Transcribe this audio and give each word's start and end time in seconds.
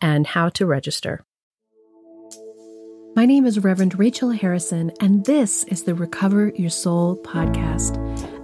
and 0.00 0.26
how 0.26 0.48
to 0.50 0.66
register. 0.66 1.24
My 3.16 3.26
name 3.26 3.46
is 3.46 3.62
Reverend 3.62 3.98
Rachel 3.98 4.30
Harrison, 4.30 4.90
and 5.00 5.24
this 5.24 5.62
is 5.64 5.84
the 5.84 5.94
Recover 5.94 6.52
Your 6.56 6.70
Soul 6.70 7.16
podcast, 7.22 7.96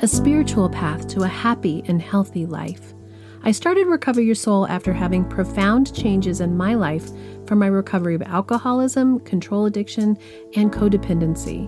a 0.02 0.06
spiritual 0.06 0.68
path 0.68 1.08
to 1.08 1.22
a 1.22 1.28
happy 1.28 1.82
and 1.86 2.00
healthy 2.00 2.46
life. 2.46 2.94
I 3.42 3.52
started 3.52 3.86
Recover 3.86 4.20
Your 4.20 4.34
Soul 4.34 4.66
after 4.68 4.92
having 4.92 5.24
profound 5.24 5.94
changes 5.94 6.42
in 6.42 6.58
my 6.58 6.74
life 6.74 7.08
from 7.46 7.58
my 7.58 7.68
recovery 7.68 8.14
of 8.14 8.20
alcoholism, 8.20 9.18
control 9.20 9.64
addiction, 9.64 10.18
and 10.56 10.70
codependency. 10.70 11.66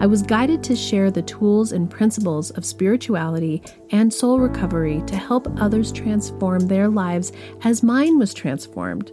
I 0.00 0.06
was 0.06 0.22
guided 0.22 0.62
to 0.64 0.74
share 0.74 1.10
the 1.10 1.20
tools 1.20 1.72
and 1.72 1.90
principles 1.90 2.50
of 2.52 2.64
spirituality 2.64 3.62
and 3.90 4.12
soul 4.12 4.40
recovery 4.40 5.02
to 5.08 5.16
help 5.16 5.46
others 5.60 5.92
transform 5.92 6.60
their 6.66 6.88
lives 6.88 7.32
as 7.64 7.82
mine 7.82 8.18
was 8.18 8.32
transformed. 8.32 9.12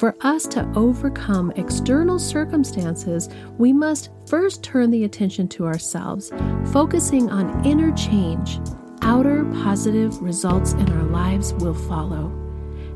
For 0.00 0.16
us 0.22 0.48
to 0.48 0.68
overcome 0.74 1.52
external 1.52 2.18
circumstances, 2.18 3.28
we 3.58 3.72
must 3.72 4.10
first 4.28 4.64
turn 4.64 4.90
the 4.90 5.04
attention 5.04 5.46
to 5.50 5.66
ourselves, 5.66 6.32
focusing 6.72 7.30
on 7.30 7.64
inner 7.64 7.92
change 7.92 8.58
outer 9.02 9.44
positive 9.62 10.20
results 10.22 10.72
in 10.72 10.90
our 10.92 11.04
lives 11.04 11.52
will 11.54 11.74
follow. 11.74 12.32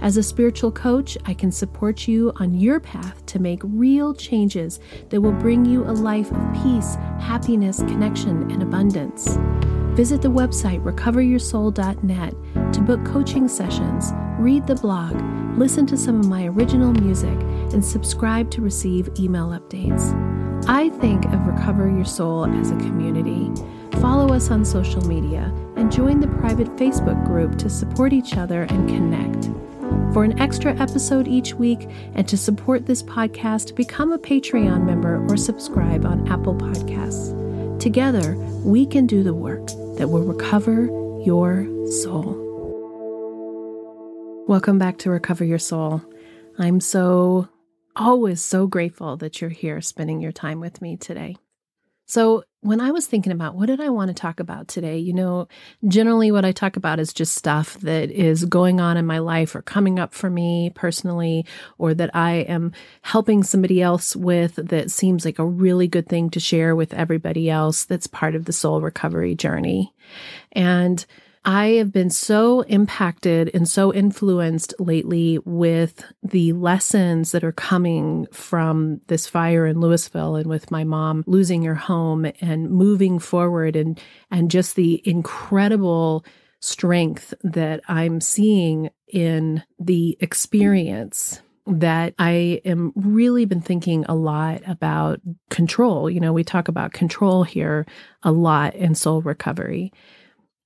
As 0.01 0.17
a 0.17 0.23
spiritual 0.23 0.71
coach, 0.71 1.19
I 1.27 1.35
can 1.35 1.51
support 1.51 2.07
you 2.07 2.33
on 2.37 2.55
your 2.55 2.79
path 2.79 3.27
to 3.27 3.41
make 3.41 3.61
real 3.65 4.15
changes 4.15 4.79
that 5.09 5.21
will 5.21 5.33
bring 5.33 5.65
you 5.65 5.85
a 5.85 5.91
life 5.91 6.31
of 6.31 6.63
peace, 6.63 6.95
happiness, 7.19 7.79
connection, 7.79 8.49
and 8.51 8.63
abundance. 8.63 9.37
Visit 9.97 10.23
the 10.23 10.29
website 10.29 10.81
recoveryoursoul.net 10.85 12.73
to 12.73 12.81
book 12.81 13.05
coaching 13.05 13.49
sessions, 13.49 14.13
read 14.39 14.65
the 14.69 14.77
blog, 14.77 15.21
listen 15.59 15.85
to 15.87 15.97
some 15.97 16.21
of 16.21 16.29
my 16.29 16.47
original 16.47 16.93
music, 16.93 17.37
and 17.73 17.85
subscribe 17.85 18.49
to 18.53 18.63
receive 18.63 19.11
email 19.19 19.49
updates. 19.49 20.15
I 20.69 20.91
think 20.91 21.25
of 21.27 21.47
Recover 21.47 21.89
Your 21.89 22.05
Soul 22.05 22.47
as 22.47 22.71
a 22.71 22.77
community. 22.77 23.51
Follow 24.01 24.33
us 24.33 24.53
on 24.53 24.65
social 24.65 25.05
media 25.09 25.53
and 25.79 25.93
join 25.93 26.19
the 26.19 26.27
private 26.27 26.67
Facebook 26.77 27.25
group 27.25 27.57
to 27.59 27.71
support 27.71 28.13
each 28.13 28.37
other 28.37 28.65
and 28.65 28.89
connect. 28.89 29.45
For 30.13 30.25
an 30.25 30.39
extra 30.41 30.75
episode 30.81 31.29
each 31.29 31.55
week 31.55 31.89
and 32.15 32.27
to 32.29 32.37
support 32.37 32.87
this 32.87 33.03
podcast, 33.03 33.77
become 33.77 34.11
a 34.11 34.19
Patreon 34.19 34.85
member 34.85 35.25
or 35.29 35.37
subscribe 35.37 36.05
on 36.05 36.27
Apple 36.27 36.55
Podcasts. 36.55 37.79
Together, 37.79 38.35
we 38.65 38.87
can 38.87 39.07
do 39.07 39.23
the 39.23 39.35
work 39.35 39.69
that 39.99 40.09
will 40.09 40.25
recover 40.25 40.87
your 41.25 41.65
soul. 42.03 42.45
Welcome 44.49 44.79
back 44.79 44.99
to 44.99 45.11
Recover 45.11 45.45
Your 45.45 45.59
Soul. 45.61 46.03
I'm 46.59 46.81
so, 46.81 47.49
always 47.95 48.43
so 48.43 48.67
grateful 48.67 49.17
that 49.19 49.41
you're 49.41 49.51
here 49.51 49.81
spending 49.81 50.21
your 50.21 50.33
time 50.33 50.59
with 50.59 50.83
me 50.83 50.97
today. 50.97 51.37
So, 52.09 52.43
when 52.63 52.81
I 52.81 52.91
was 52.91 53.07
thinking 53.07 53.33
about 53.33 53.55
what 53.55 53.67
did 53.67 53.81
I 53.81 53.91
want 53.91 54.09
to 54.09 54.15
talk 54.15 54.41
about 54.41 54.67
today, 54.67 54.99
you 54.99 55.13
know, 55.13 55.47
generally 55.87 56.33
what 56.33 56.45
I 56.45 56.53
talk 56.53 56.77
about 56.77 56.99
is 56.99 57.13
just 57.13 57.37
stuff 57.37 57.75
that 57.81 58.11
is 58.11 58.47
going 58.47 58.81
on 58.81 58.97
in 58.97 59.07
my 59.07 59.19
life 59.19 59.55
or 59.55 59.61
coming 59.61 59.99
up 59.99 60.15
for 60.15 60.29
me 60.31 60.73
personally, 60.75 61.45
or 61.77 61.93
that 61.93 62.11
I 62.17 62.37
am 62.49 62.73
helping 63.03 63.43
somebody 63.43 63.83
else 63.83 64.17
with 64.17 64.57
that 64.57 64.91
seems 64.91 65.27
like 65.27 65.39
a 65.39 65.47
really 65.47 65.87
good 65.87 66.09
thing 66.09 66.31
to 66.31 66.41
share 66.41 66.75
with 66.75 66.95
everybody 66.95 67.51
else 67.51 67.85
that's 67.85 68.07
part 68.07 68.35
of 68.35 68.47
the 68.47 68.55
soul 68.55 68.81
recovery 68.81 69.35
journey. 69.35 69.95
And 70.53 71.05
I 71.45 71.69
have 71.73 71.93
been 71.93 72.11
so 72.11 72.63
impacted 72.63 73.51
and 73.55 73.69
so 73.69 73.93
influenced 73.93 74.75
lately 74.79 75.39
with 75.45 76.05
the 76.23 76.53
lessons 76.53 77.33
that 77.33 77.45
are 77.45 77.53
coming 77.53 78.27
from 78.33 79.01
this 79.09 79.27
fire 79.27 79.67
in 79.67 79.81
Louisville 79.81 80.37
and 80.37 80.47
with 80.47 80.71
my 80.71 80.85
mom 80.85 81.25
losing 81.27 81.63
her 81.65 81.75
home 81.75 82.31
and 82.41 82.71
moving 82.71 83.19
forward 83.19 83.77
and 83.77 84.01
and 84.31 84.51
just 84.51 84.77
the 84.77 85.01
incredible 85.09 86.25
strength 86.61 87.35
that 87.43 87.81
I'm 87.89 88.21
seeing 88.21 88.91
in 89.07 89.63
the 89.79 90.17
experience 90.21 91.41
that 91.67 92.15
I 92.19 92.63
am 92.65 92.93
really 92.97 93.45
been 93.45 93.61
thinking 93.61 94.05
a 94.09 94.15
lot 94.15 94.63
about 94.67 95.21
control. 95.51 96.09
You 96.09 96.19
know, 96.19 96.33
we 96.33 96.43
talk 96.43 96.69
about 96.69 96.93
control 96.93 97.45
here 97.45 97.87
a 98.23 98.33
lot 98.33 98.75
in 98.75 98.95
soul 98.95 99.21
recovery 99.21 99.93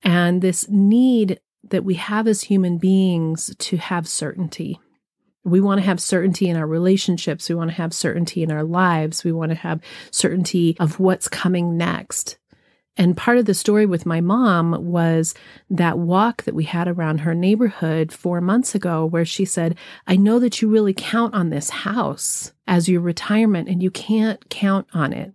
and 0.03 0.41
this 0.41 0.67
need 0.69 1.39
that 1.69 1.85
we 1.85 1.95
have 1.95 2.27
as 2.27 2.43
human 2.43 2.77
beings 2.77 3.55
to 3.57 3.77
have 3.77 4.07
certainty. 4.07 4.79
We 5.45 5.61
want 5.61 5.79
to 5.79 5.85
have 5.85 6.01
certainty 6.01 6.49
in 6.49 6.57
our 6.57 6.67
relationships. 6.67 7.49
We 7.49 7.55
want 7.55 7.69
to 7.69 7.75
have 7.75 7.93
certainty 7.93 8.43
in 8.43 8.51
our 8.51 8.63
lives. 8.63 9.23
We 9.23 9.31
want 9.31 9.51
to 9.51 9.57
have 9.57 9.81
certainty 10.11 10.77
of 10.79 10.99
what's 10.99 11.27
coming 11.27 11.77
next. 11.77 12.37
And 12.95 13.17
part 13.17 13.39
of 13.39 13.45
the 13.45 13.55
story 13.55 13.85
with 13.85 14.05
my 14.05 14.21
mom 14.21 14.85
was 14.85 15.33
that 15.69 15.97
walk 15.97 16.43
that 16.43 16.53
we 16.53 16.65
had 16.65 16.87
around 16.87 17.19
her 17.19 17.33
neighborhood 17.33 18.11
four 18.13 18.39
months 18.39 18.75
ago, 18.75 19.05
where 19.05 19.25
she 19.25 19.45
said, 19.45 19.77
I 20.05 20.15
know 20.15 20.37
that 20.39 20.61
you 20.61 20.69
really 20.69 20.93
count 20.93 21.33
on 21.33 21.49
this 21.49 21.69
house 21.69 22.53
as 22.67 22.87
your 22.87 23.01
retirement 23.01 23.67
and 23.67 23.81
you 23.81 23.89
can't 23.89 24.47
count 24.49 24.87
on 24.93 25.11
it. 25.11 25.33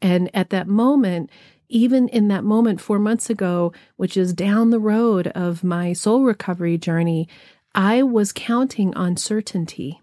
And 0.00 0.30
at 0.32 0.50
that 0.50 0.68
moment, 0.68 1.30
even 1.70 2.08
in 2.08 2.28
that 2.28 2.44
moment 2.44 2.80
four 2.80 2.98
months 2.98 3.30
ago, 3.30 3.72
which 3.96 4.16
is 4.16 4.32
down 4.32 4.70
the 4.70 4.80
road 4.80 5.28
of 5.28 5.64
my 5.64 5.92
soul 5.92 6.24
recovery 6.24 6.76
journey, 6.76 7.28
I 7.74 8.02
was 8.02 8.32
counting 8.32 8.94
on 8.94 9.16
certainty. 9.16 10.00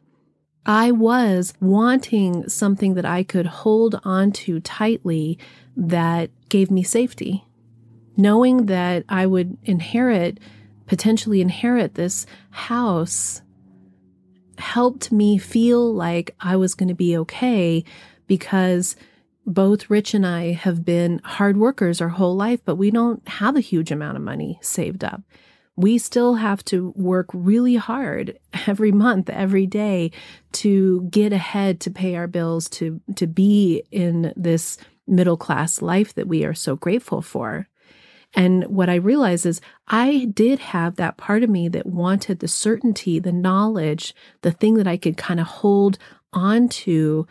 I 0.66 0.92
was 0.92 1.54
wanting 1.62 2.50
something 2.50 2.96
that 2.96 3.06
I 3.06 3.24
could 3.24 3.46
hold 3.46 4.00
on 4.04 4.32
to 4.34 4.60
tightly 4.60 5.38
that 5.76 6.30
gave 6.50 6.72
me 6.72 6.84
safety. 6.84 7.46
Knowing 8.16 8.66
that 8.66 9.04
I 9.08 9.26
would 9.26 9.58
inherit, 9.64 10.40
potentially 10.88 11.42
inherit 11.42 11.96
this 11.96 12.26
house, 12.50 13.42
helped 14.58 15.12
me 15.12 15.38
feel 15.38 15.94
like 15.94 16.36
I 16.40 16.56
was 16.56 16.74
going 16.74 16.90
to 16.90 16.96
be 16.96 17.18
okay 17.18 17.84
because 18.26 18.96
both 19.48 19.90
Rich 19.90 20.14
and 20.14 20.28
I 20.28 20.52
have 20.52 20.84
been 20.84 21.22
hard 21.24 21.56
workers 21.56 22.02
our 22.02 22.10
whole 22.10 22.36
life, 22.36 22.60
but 22.66 22.76
we 22.76 22.92
don't 22.92 23.26
have 23.28 23.56
a 23.56 23.62
huge 23.62 23.92
amount 23.92 24.18
of 24.18 24.24
money 24.24 24.60
saved 24.62 25.06
up. 25.06 25.22
We 25.78 25.98
still 26.00 26.36
have 26.36 26.66
to 26.66 26.94
work 26.98 27.28
really 27.34 27.76
hard 27.76 28.38
every 28.68 28.92
month, 28.92 29.30
every 29.30 29.66
day 29.66 30.12
to 30.54 31.08
get 31.10 31.32
ahead, 31.32 31.80
to 31.82 31.92
pay 31.92 32.16
our 32.16 32.28
bills, 32.28 32.68
to, 32.72 33.00
to 33.16 33.26
be 33.26 33.84
in 33.90 34.34
this 34.36 34.78
middle 35.08 35.38
class 35.38 35.82
life 35.82 36.14
that 36.16 36.28
we 36.28 36.44
are 36.44 36.54
so 36.54 36.76
grateful 36.76 37.22
for. 37.22 37.70
And 38.34 38.66
what 38.66 38.90
I 38.90 38.96
realized 38.96 39.46
is 39.46 39.62
I 39.88 40.30
did 40.34 40.60
have 40.60 40.98
that 40.98 41.16
part 41.16 41.44
of 41.44 41.50
me 41.50 41.70
that 41.70 41.86
wanted 41.86 42.40
the 42.40 42.50
certainty, 42.50 43.20
the 43.20 43.32
knowledge, 43.32 44.14
the 44.42 44.52
thing 44.52 44.74
that 44.74 44.88
I 44.88 44.98
could 44.98 45.16
kind 45.16 45.40
of 45.40 45.48
hold 45.48 45.98
on 46.34 46.68
to 46.68 47.26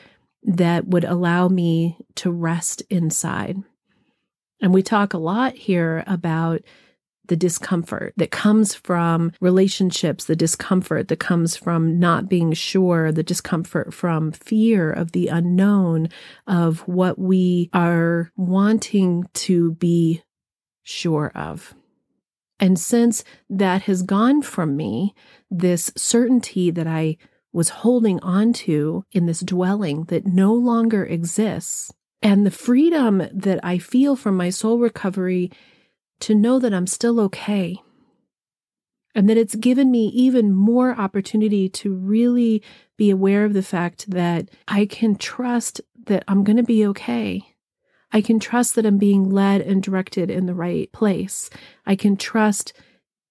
that 0.46 0.86
would 0.86 1.04
allow 1.04 1.48
me 1.48 1.98
to 2.14 2.30
rest 2.30 2.82
inside. 2.88 3.56
And 4.62 4.72
we 4.72 4.82
talk 4.82 5.12
a 5.12 5.18
lot 5.18 5.54
here 5.54 6.02
about 6.06 6.62
the 7.26 7.36
discomfort 7.36 8.14
that 8.16 8.30
comes 8.30 8.74
from 8.74 9.32
relationships, 9.40 10.24
the 10.24 10.36
discomfort 10.36 11.08
that 11.08 11.18
comes 11.18 11.56
from 11.56 11.98
not 11.98 12.28
being 12.28 12.52
sure, 12.52 13.10
the 13.10 13.24
discomfort 13.24 13.92
from 13.92 14.30
fear 14.30 14.92
of 14.92 15.10
the 15.12 15.26
unknown, 15.26 16.08
of 16.46 16.86
what 16.86 17.18
we 17.18 17.68
are 17.72 18.30
wanting 18.36 19.24
to 19.34 19.72
be 19.72 20.22
sure 20.84 21.32
of. 21.34 21.74
And 22.60 22.78
since 22.78 23.24
that 23.50 23.82
has 23.82 24.02
gone 24.02 24.40
from 24.40 24.76
me, 24.76 25.14
this 25.50 25.90
certainty 25.96 26.70
that 26.70 26.86
I 26.86 27.16
was 27.56 27.70
holding 27.70 28.20
on 28.20 28.52
to 28.52 29.02
in 29.12 29.24
this 29.24 29.40
dwelling 29.40 30.04
that 30.04 30.26
no 30.26 30.52
longer 30.52 31.06
exists, 31.06 31.90
and 32.20 32.44
the 32.44 32.50
freedom 32.50 33.26
that 33.32 33.58
I 33.64 33.78
feel 33.78 34.14
from 34.14 34.36
my 34.36 34.50
soul 34.50 34.78
recovery 34.78 35.50
to 36.20 36.34
know 36.34 36.58
that 36.58 36.74
I'm 36.74 36.86
still 36.86 37.18
okay. 37.20 37.78
And 39.14 39.26
that 39.30 39.38
it's 39.38 39.54
given 39.54 39.90
me 39.90 40.08
even 40.08 40.52
more 40.52 41.00
opportunity 41.00 41.70
to 41.70 41.94
really 41.94 42.62
be 42.98 43.08
aware 43.08 43.46
of 43.46 43.54
the 43.54 43.62
fact 43.62 44.10
that 44.10 44.50
I 44.68 44.84
can 44.84 45.16
trust 45.16 45.80
that 46.08 46.24
I'm 46.28 46.44
going 46.44 46.58
to 46.58 46.62
be 46.62 46.86
okay. 46.88 47.54
I 48.12 48.20
can 48.20 48.38
trust 48.38 48.74
that 48.74 48.84
I'm 48.84 48.98
being 48.98 49.30
led 49.30 49.62
and 49.62 49.82
directed 49.82 50.30
in 50.30 50.44
the 50.44 50.54
right 50.54 50.92
place. 50.92 51.48
I 51.86 51.96
can 51.96 52.18
trust 52.18 52.74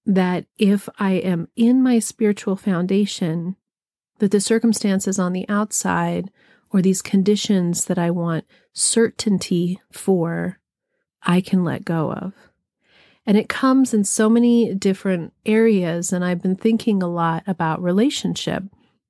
that 0.07 0.47
if 0.57 0.89
I 0.97 1.11
am 1.11 1.47
in 1.55 1.83
my 1.83 1.99
spiritual 1.99 2.55
foundation, 2.55 3.55
that 4.19 4.31
the 4.31 4.39
circumstances 4.39 5.19
on 5.19 5.33
the 5.33 5.47
outside 5.49 6.31
or 6.71 6.81
these 6.81 7.01
conditions 7.01 7.85
that 7.85 7.97
I 7.97 8.11
want 8.11 8.45
certainty 8.73 9.79
for, 9.91 10.59
I 11.23 11.41
can 11.41 11.63
let 11.63 11.85
go 11.85 12.11
of. 12.11 12.33
And 13.25 13.37
it 13.37 13.49
comes 13.49 13.93
in 13.93 14.03
so 14.03 14.29
many 14.29 14.73
different 14.75 15.33
areas. 15.45 16.13
And 16.13 16.23
I've 16.23 16.41
been 16.41 16.55
thinking 16.55 17.01
a 17.01 17.07
lot 17.07 17.43
about 17.47 17.81
relationship 17.81 18.63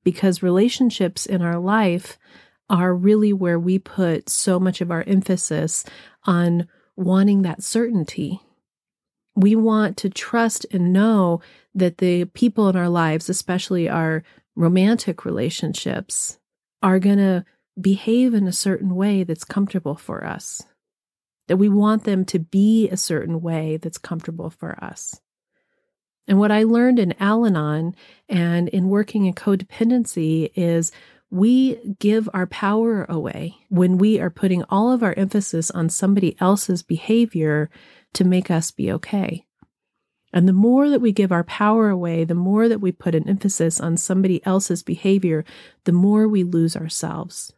because 0.03 0.43
relationships 0.43 1.25
in 1.25 1.41
our 1.41 1.59
life 1.59 2.17
are 2.69 2.95
really 2.95 3.33
where 3.33 3.59
we 3.59 3.77
put 3.77 4.29
so 4.29 4.59
much 4.59 4.81
of 4.81 4.89
our 4.89 5.03
emphasis 5.03 5.83
on 6.23 6.67
wanting 6.95 7.41
that 7.41 7.61
certainty. 7.61 8.39
We 9.35 9.55
want 9.55 9.97
to 9.97 10.09
trust 10.09 10.65
and 10.71 10.93
know 10.93 11.41
that 11.73 11.97
the 11.97 12.25
people 12.25 12.69
in 12.69 12.77
our 12.77 12.89
lives, 12.89 13.29
especially 13.29 13.89
our 13.89 14.23
romantic 14.55 15.25
relationships, 15.25 16.39
are 16.81 16.99
going 16.99 17.17
to 17.17 17.45
behave 17.79 18.33
in 18.33 18.47
a 18.47 18.53
certain 18.53 18.95
way 18.95 19.23
that's 19.23 19.43
comfortable 19.43 19.95
for 19.95 20.25
us. 20.25 20.61
That 21.47 21.57
we 21.57 21.69
want 21.69 22.03
them 22.05 22.25
to 22.25 22.39
be 22.39 22.89
a 22.89 22.97
certain 22.97 23.41
way 23.41 23.77
that's 23.77 23.97
comfortable 23.97 24.49
for 24.49 24.83
us. 24.83 25.19
And 26.27 26.39
what 26.39 26.51
I 26.51 26.63
learned 26.63 26.97
in 26.97 27.13
Al 27.19 27.45
Anon 27.45 27.95
and 28.27 28.67
in 28.69 28.89
working 28.89 29.25
in 29.25 29.33
codependency 29.33 30.51
is 30.55 30.91
we 31.29 31.95
give 31.99 32.29
our 32.33 32.47
power 32.47 33.05
away 33.05 33.57
when 33.69 33.97
we 33.97 34.19
are 34.19 34.29
putting 34.29 34.63
all 34.63 34.91
of 34.91 35.03
our 35.03 35.13
emphasis 35.17 35.69
on 35.71 35.89
somebody 35.89 36.35
else's 36.39 36.81
behavior 36.81 37.69
to 38.13 38.23
make 38.23 38.49
us 38.49 38.71
be 38.71 38.91
okay. 38.91 39.44
And 40.35 40.47
the 40.47 40.53
more 40.53 40.89
that 40.91 41.01
we 41.01 41.11
give 41.11 41.31
our 41.31 41.45
power 41.45 41.89
away, 41.89 42.23
the 42.23 42.35
more 42.35 42.69
that 42.69 42.81
we 42.81 42.91
put 42.91 43.15
an 43.15 43.27
emphasis 43.27 43.79
on 43.79 43.97
somebody 43.97 44.45
else's 44.45 44.83
behavior, 44.83 45.43
the 45.85 45.91
more 45.91 46.27
we 46.27 46.43
lose 46.43 46.75
ourselves 46.75 47.53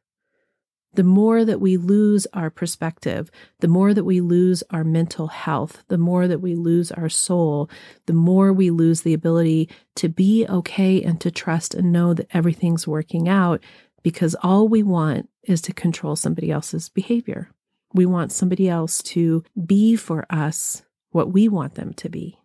the 0.97 1.03
more 1.03 1.45
that 1.45 1.61
we 1.61 1.77
lose 1.77 2.25
our 2.33 2.49
perspective, 2.49 3.29
the 3.59 3.67
more 3.67 3.93
that 3.93 4.03
we 4.03 4.19
lose 4.19 4.63
our 4.71 4.83
mental 4.83 5.27
health, 5.27 5.83
the 5.89 5.97
more 5.97 6.27
that 6.27 6.39
we 6.39 6.55
lose 6.55 6.91
our 6.91 7.07
soul, 7.07 7.69
the 8.07 8.13
more 8.13 8.51
we 8.51 8.71
lose 8.71 9.01
the 9.01 9.13
ability 9.13 9.69
to 9.95 10.09
be 10.09 10.47
okay 10.47 11.03
and 11.03 11.21
to 11.21 11.29
trust 11.29 11.75
and 11.75 11.91
know 11.91 12.15
that 12.15 12.27
everything's 12.33 12.87
working 12.87 13.29
out 13.29 13.61
because 14.01 14.35
all 14.41 14.67
we 14.67 14.81
want 14.81 15.29
is 15.43 15.61
to 15.61 15.71
control 15.71 16.15
somebody 16.15 16.49
else's 16.49 16.89
behavior. 16.89 17.51
We 17.93 18.07
want 18.07 18.31
somebody 18.31 18.67
else 18.67 19.03
to 19.03 19.43
be 19.67 19.95
for 19.95 20.25
us 20.31 20.81
what 21.11 21.31
we 21.31 21.47
want 21.47 21.75
them 21.75 21.93
to 21.93 22.09
be. 22.09 22.39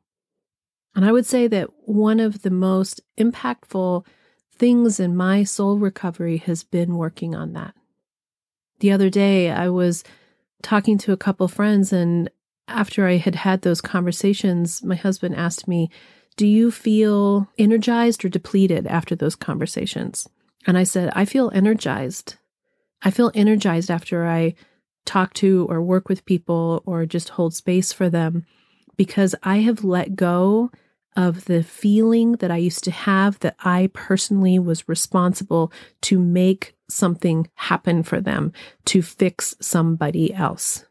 And 0.94 1.04
I 1.04 1.12
would 1.12 1.26
say 1.26 1.46
that 1.48 1.70
one 1.86 2.20
of 2.20 2.42
the 2.42 2.50
most 2.50 3.00
impactful 3.18 4.06
things 4.54 5.00
in 5.00 5.16
my 5.16 5.44
soul 5.44 5.78
recovery 5.78 6.36
has 6.38 6.62
been 6.62 6.96
working 6.96 7.34
on 7.34 7.52
that 7.54 7.74
the 8.82 8.90
other 8.90 9.08
day 9.08 9.48
I 9.48 9.68
was 9.68 10.02
talking 10.60 10.98
to 10.98 11.12
a 11.12 11.16
couple 11.16 11.46
friends 11.46 11.92
and 11.92 12.28
after 12.66 13.06
I 13.06 13.16
had 13.16 13.36
had 13.36 13.62
those 13.62 13.80
conversations, 13.80 14.82
my 14.82 14.96
husband 14.96 15.36
asked 15.36 15.68
me, 15.68 15.88
"Do 16.36 16.46
you 16.46 16.72
feel 16.72 17.48
energized 17.56 18.24
or 18.24 18.28
depleted 18.28 18.86
after 18.88 19.14
those 19.14 19.36
conversations?" 19.36 20.28
And 20.66 20.76
I 20.76 20.82
said, 20.82 21.12
"I 21.14 21.24
feel 21.24 21.50
energized. 21.54 22.36
I 23.02 23.12
feel 23.12 23.30
energized 23.34 23.90
after 23.90 24.26
I 24.26 24.54
talk 25.04 25.32
to 25.34 25.66
or 25.70 25.80
work 25.80 26.08
with 26.08 26.24
people 26.24 26.82
or 26.84 27.06
just 27.06 27.30
hold 27.30 27.54
space 27.54 27.92
for 27.92 28.10
them 28.10 28.44
because 28.96 29.34
I 29.44 29.58
have 29.58 29.84
let 29.84 30.16
go 30.16 30.72
of 31.16 31.44
the 31.44 31.62
feeling 31.62 32.32
that 32.36 32.50
I 32.50 32.56
used 32.56 32.84
to 32.84 32.90
have 32.90 33.38
that 33.40 33.56
I 33.60 33.90
personally 33.92 34.58
was 34.58 34.88
responsible 34.88 35.72
to 36.02 36.18
make 36.18 36.74
something 36.88 37.48
happen 37.54 38.02
for 38.02 38.20
them, 38.20 38.52
to 38.86 39.02
fix 39.02 39.54
somebody 39.60 40.32
else. 40.32 40.84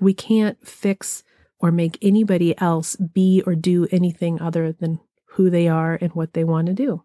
We 0.00 0.14
can't 0.14 0.66
fix 0.66 1.22
or 1.58 1.70
make 1.70 1.98
anybody 2.02 2.58
else 2.58 2.96
be 2.96 3.42
or 3.46 3.54
do 3.54 3.86
anything 3.90 4.40
other 4.40 4.72
than 4.72 5.00
who 5.26 5.48
they 5.48 5.68
are 5.68 5.96
and 6.00 6.12
what 6.12 6.34
they 6.34 6.44
want 6.44 6.66
to 6.66 6.74
do. 6.74 7.02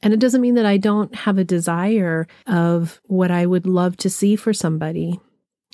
And 0.00 0.14
it 0.14 0.20
doesn't 0.20 0.40
mean 0.40 0.54
that 0.54 0.66
I 0.66 0.76
don't 0.76 1.14
have 1.14 1.38
a 1.38 1.44
desire 1.44 2.26
of 2.46 3.00
what 3.06 3.30
I 3.30 3.46
would 3.46 3.66
love 3.66 3.96
to 3.98 4.10
see 4.10 4.36
for 4.36 4.52
somebody, 4.52 5.18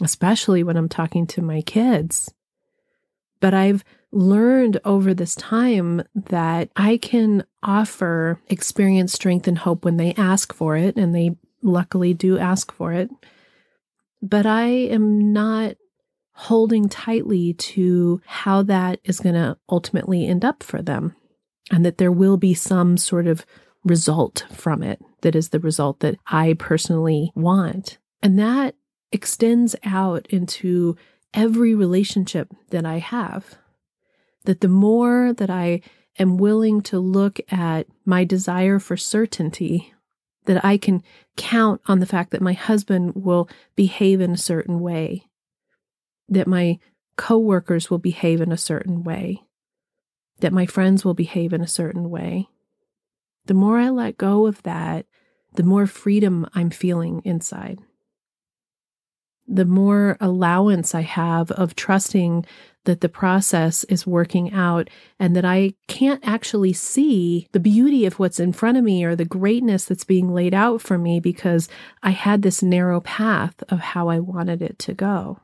especially 0.02 0.62
when 0.62 0.78
I'm 0.78 0.88
talking 0.88 1.26
to 1.28 1.42
my 1.42 1.60
kids. 1.60 2.32
But 3.40 3.52
I've 3.52 3.84
learned 4.14 4.80
over 4.84 5.12
this 5.12 5.34
time 5.34 6.02
that 6.14 6.70
I 6.76 6.96
can 6.96 7.44
offer 7.62 8.40
experience, 8.48 9.12
strength, 9.12 9.48
and 9.48 9.58
hope 9.58 9.84
when 9.84 9.96
they 9.96 10.14
ask 10.14 10.54
for 10.54 10.76
it, 10.76 10.96
and 10.96 11.14
they 11.14 11.36
luckily 11.62 12.14
do 12.14 12.38
ask 12.38 12.72
for 12.72 12.92
it. 12.92 13.10
But 14.22 14.46
I 14.46 14.66
am 14.66 15.32
not 15.32 15.76
holding 16.32 16.88
tightly 16.88 17.54
to 17.54 18.20
how 18.26 18.62
that 18.62 19.00
is 19.04 19.20
going 19.20 19.34
to 19.34 19.56
ultimately 19.68 20.26
end 20.26 20.44
up 20.44 20.62
for 20.62 20.80
them, 20.80 21.14
and 21.70 21.84
that 21.84 21.98
there 21.98 22.12
will 22.12 22.36
be 22.36 22.54
some 22.54 22.96
sort 22.96 23.26
of 23.26 23.44
result 23.84 24.44
from 24.50 24.82
it 24.82 25.00
that 25.20 25.34
is 25.34 25.50
the 25.50 25.60
result 25.60 26.00
that 26.00 26.16
I 26.26 26.54
personally 26.58 27.32
want. 27.34 27.98
And 28.22 28.38
that 28.38 28.76
extends 29.12 29.76
out 29.84 30.26
into 30.28 30.96
every 31.34 31.74
relationship 31.74 32.48
that 32.70 32.86
I 32.86 32.98
have 32.98 33.58
that 34.44 34.60
the 34.60 34.68
more 34.68 35.32
that 35.32 35.50
I 35.50 35.80
am 36.18 36.36
willing 36.36 36.80
to 36.82 36.98
look 36.98 37.40
at 37.50 37.86
my 38.04 38.24
desire 38.24 38.78
for 38.78 38.96
certainty, 38.96 39.92
that 40.46 40.64
I 40.64 40.76
can 40.76 41.02
count 41.36 41.80
on 41.86 42.00
the 42.00 42.06
fact 42.06 42.30
that 42.30 42.42
my 42.42 42.52
husband 42.52 43.14
will 43.14 43.48
behave 43.74 44.20
in 44.20 44.32
a 44.32 44.38
certain 44.38 44.80
way, 44.80 45.26
that 46.28 46.46
my 46.46 46.78
coworkers 47.16 47.90
will 47.90 47.98
behave 47.98 48.40
in 48.40 48.52
a 48.52 48.56
certain 48.56 49.02
way, 49.02 49.42
that 50.40 50.52
my 50.52 50.66
friends 50.66 51.04
will 51.04 51.14
behave 51.14 51.52
in 51.52 51.60
a 51.60 51.66
certain 51.66 52.10
way. 52.10 52.48
The 53.46 53.54
more 53.54 53.78
I 53.78 53.90
let 53.90 54.18
go 54.18 54.46
of 54.46 54.62
that, 54.62 55.06
the 55.54 55.62
more 55.62 55.86
freedom 55.86 56.46
I'm 56.54 56.70
feeling 56.70 57.22
inside. 57.24 57.78
The 59.46 59.64
more 59.64 60.16
allowance 60.20 60.94
I 60.94 61.02
have 61.02 61.50
of 61.52 61.76
trusting 61.76 62.46
that 62.84 63.00
the 63.00 63.08
process 63.08 63.84
is 63.84 64.06
working 64.06 64.52
out 64.52 64.88
and 65.18 65.34
that 65.34 65.44
I 65.44 65.74
can't 65.88 66.26
actually 66.26 66.72
see 66.72 67.48
the 67.52 67.60
beauty 67.60 68.06
of 68.06 68.18
what's 68.18 68.40
in 68.40 68.52
front 68.52 68.78
of 68.78 68.84
me 68.84 69.04
or 69.04 69.16
the 69.16 69.24
greatness 69.24 69.84
that's 69.84 70.04
being 70.04 70.32
laid 70.32 70.54
out 70.54 70.80
for 70.80 70.98
me 70.98 71.20
because 71.20 71.68
I 72.02 72.10
had 72.10 72.42
this 72.42 72.62
narrow 72.62 73.00
path 73.00 73.54
of 73.68 73.80
how 73.80 74.08
I 74.08 74.20
wanted 74.20 74.62
it 74.62 74.78
to 74.80 74.94
go. 74.94 75.40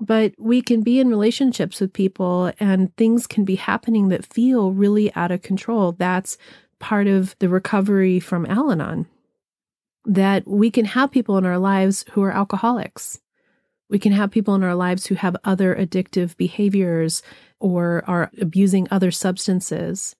But 0.00 0.32
we 0.38 0.62
can 0.62 0.82
be 0.82 0.98
in 0.98 1.08
relationships 1.08 1.80
with 1.80 1.92
people 1.92 2.52
and 2.58 2.94
things 2.96 3.26
can 3.26 3.44
be 3.44 3.56
happening 3.56 4.08
that 4.08 4.24
feel 4.24 4.72
really 4.72 5.14
out 5.14 5.30
of 5.30 5.42
control. 5.42 5.92
That's 5.92 6.38
part 6.78 7.06
of 7.06 7.36
the 7.38 7.48
recovery 7.48 8.18
from 8.18 8.46
Al 8.46 8.72
Anon. 8.72 9.06
That 10.06 10.48
we 10.48 10.70
can 10.70 10.86
have 10.86 11.10
people 11.10 11.36
in 11.36 11.44
our 11.44 11.58
lives 11.58 12.06
who 12.12 12.22
are 12.22 12.32
alcoholics 12.32 13.20
we 13.90 13.98
can 13.98 14.12
have 14.12 14.30
people 14.30 14.54
in 14.54 14.62
our 14.62 14.74
lives 14.74 15.06
who 15.06 15.16
have 15.16 15.36
other 15.44 15.74
addictive 15.74 16.36
behaviors 16.36 17.22
or 17.58 18.04
are 18.06 18.30
abusing 18.40 18.88
other 18.90 19.10
substances, 19.10 20.16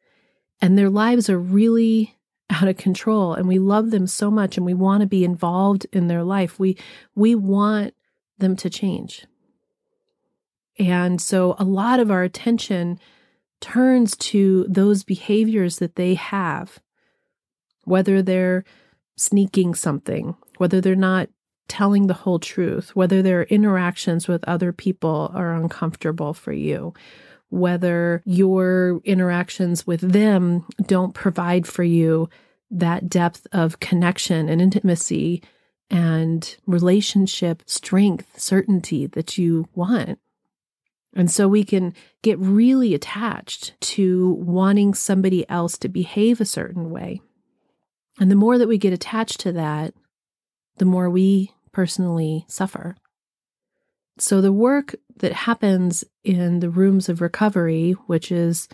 and 0.61 0.77
their 0.77 0.91
lives 0.91 1.31
are 1.31 1.39
really 1.39 2.19
out 2.51 2.69
of 2.69 2.77
control 2.77 3.33
and 3.33 3.47
we 3.47 3.59
love 3.59 3.91
them 3.91 4.07
so 4.09 4.31
much 4.31 4.57
and 4.57 4.67
we 4.67 4.75
want 4.75 5.03
to 5.03 5.07
be 5.07 5.25
involved 5.25 5.87
in 5.93 6.09
their 6.09 6.25
life. 6.25 6.59
We 6.59 6.77
we 7.15 7.35
want 7.35 7.95
them 8.39 8.57
to 8.57 8.69
change. 8.69 9.25
And 10.79 11.21
so 11.21 11.55
a 11.59 11.65
lot 11.65 12.01
of 12.01 12.11
our 12.11 12.23
attention 12.23 12.99
turns 13.61 14.17
to 14.17 14.67
those 14.69 15.05
behaviors 15.05 15.79
that 15.79 15.97
they 15.97 16.15
have, 16.15 16.81
whether 17.85 18.23
they're 18.23 18.65
sneaking 19.17 19.75
something, 19.75 20.35
whether 20.57 20.81
they're 20.81 20.97
not 20.97 21.29
telling 21.71 22.09
the 22.09 22.15
whole 22.15 22.41
truth, 22.41 22.95
whether 22.97 23.23
their 23.23 23.45
interactions 23.45 24.27
with 24.27 24.43
other 24.49 24.73
people 24.73 25.31
are 25.33 25.55
uncomfortable 25.55 26.35
for 26.35 26.53
you, 26.53 26.93
whether 27.49 28.23
your 28.27 29.01
interactions 29.05 29.87
with 29.87 30.01
them 30.01 30.67
don't 30.87 31.15
provide 31.15 31.69
for 31.69 31.85
you 31.85 32.29
that 32.73 33.09
depth 33.09 33.47
of 33.53 33.79
connection 33.79 34.49
and 34.49 34.61
intimacy 34.61 35.43
and 35.89 36.57
relationship 36.67 37.63
strength, 37.67 38.27
certainty 38.37 39.07
that 39.07 39.39
you 39.39 39.69
want. 39.75 40.19
And 41.15 41.31
so 41.31 41.47
we 41.47 41.65
can 41.65 41.95
get 42.23 42.39
really 42.39 42.95
attached 42.95 43.81
to 43.81 44.33
wanting 44.35 44.95
somebody 44.95 45.49
else 45.49 45.79
to 45.79 45.89
behave 45.89 46.41
a 46.41 46.45
certain 46.45 46.91
way. 46.91 47.21
And 48.19 48.29
the 48.29 48.37
more 48.37 48.59
that 48.59 48.69
we 48.69 48.77
get 48.77 48.93
attached 48.93 49.39
to 49.41 49.53
that, 49.53 49.95
the 50.79 50.85
more 50.85 51.11
we 51.11 51.53
personally 51.73 52.45
suffer. 52.49 52.97
So 54.19 54.41
the 54.41 54.53
work 54.53 54.95
that 55.17 55.33
happens 55.33 56.05
in 56.25 56.61
the 56.61 56.71
rooms 56.71 57.09
of 57.09 57.21
recovery, 57.21 57.93
which 58.07 58.31
is 58.31 58.69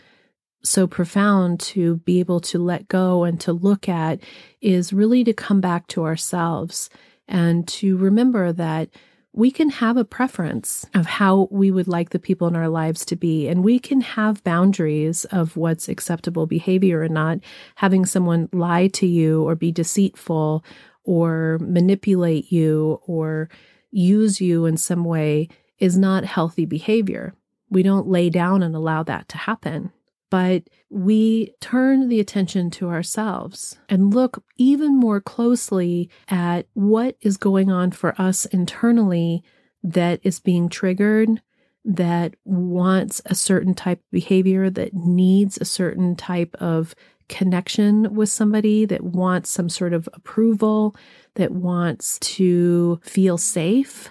so 0.65 0.87
profound 0.87 1.61
to 1.61 1.99
be 1.99 2.19
able 2.19 2.41
to 2.41 2.59
let 2.59 2.89
go 2.89 3.25
and 3.25 3.41
to 3.43 3.53
look 3.53 3.89
at, 3.89 4.21
is 4.61 4.93
really 4.93 5.23
to 5.25 5.33
come 5.33 5.61
back 5.61 5.87
to 5.89 6.05
ourselves 6.05 6.91
and 7.29 7.67
to 7.69 7.97
remember 7.97 8.53
that 8.53 8.89
we 9.33 9.51
can 9.51 9.69
have 9.69 9.99
a 9.99 10.05
preference 10.05 10.87
of 10.95 11.05
how 11.05 11.47
we 11.51 11.71
would 11.71 11.87
like 11.87 12.09
the 12.11 12.19
people 12.19 12.49
in 12.49 12.57
our 12.57 12.71
lives 12.71 13.05
to 13.05 13.17
be. 13.17 13.47
And 13.49 13.63
we 13.63 13.79
can 13.79 14.01
have 14.01 14.43
boundaries 14.45 15.27
of 15.27 15.59
what's 15.59 15.91
acceptable 15.91 16.47
behavior 16.47 17.03
or 17.03 17.09
not. 17.09 17.41
Having 17.75 18.07
someone 18.07 18.49
lie 18.51 18.89
to 18.89 19.07
you 19.07 19.47
or 19.47 19.55
be 19.55 19.71
deceitful 19.71 20.65
or 21.07 21.59
manipulate 21.61 22.53
you 22.53 23.01
or 23.07 23.49
use 23.91 24.41
you 24.41 24.67
in 24.67 24.77
some 24.77 25.05
way 25.05 25.49
is 25.79 25.97
not 25.97 26.25
healthy 26.25 26.67
behavior. 26.67 27.35
We 27.71 27.83
don't 27.83 28.09
lay 28.09 28.31
down 28.31 28.63
and 28.63 28.77
allow 28.77 29.03
that 29.05 29.29
to 29.31 29.39
happen 29.39 29.93
but 30.31 30.65
we 30.91 31.55
turn 31.61 32.09
the 32.09 32.21
attention 32.21 32.71
to 32.71 32.89
ourselves 32.89 33.79
and 33.89 34.15
look 34.15 34.43
even 34.57 34.97
more 34.97 35.21
closely 35.21 36.11
at 36.29 36.67
what 36.75 37.17
is 37.21 37.37
going 37.37 37.71
on 37.71 37.93
for 37.93 38.21
us 38.21 38.45
internally 38.47 39.43
that 39.83 40.21
is 40.23 40.41
being 40.41 40.69
triggered, 40.69 41.41
that 41.85 42.35
wants 42.45 43.23
a 43.27 43.35
certain 43.35 43.75
type 43.75 43.99
of 44.01 44.11
behavior, 44.11 44.69
that 44.69 44.95
needs 44.95 45.59
a 45.59 45.65
certain 45.65 46.17
type 46.17 46.55
of 46.59 46.95
connection 47.29 48.15
with 48.15 48.29
somebody, 48.29 48.85
that 48.85 49.03
wants 49.03 49.51
some 49.51 49.69
sort 49.69 49.93
of 49.93 50.09
approval, 50.13 50.95
that 51.35 51.53
wants 51.53 52.19
to 52.21 53.01
feel 53.03 53.39
safe. 53.39 54.09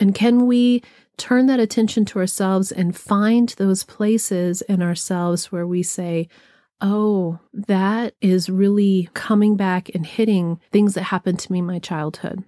And 0.00 0.14
can 0.14 0.46
we 0.46 0.82
turn 1.16 1.46
that 1.46 1.60
attention 1.60 2.04
to 2.06 2.18
ourselves 2.18 2.72
and 2.72 2.96
find 2.96 3.50
those 3.50 3.84
places 3.84 4.62
in 4.62 4.82
ourselves 4.82 5.52
where 5.52 5.66
we 5.66 5.82
say, 5.82 6.28
Oh, 6.80 7.38
that 7.52 8.14
is 8.20 8.50
really 8.50 9.08
coming 9.14 9.56
back 9.56 9.88
and 9.94 10.04
hitting 10.04 10.58
things 10.72 10.94
that 10.94 11.04
happened 11.04 11.38
to 11.38 11.52
me 11.52 11.60
in 11.60 11.66
my 11.66 11.78
childhood. 11.78 12.42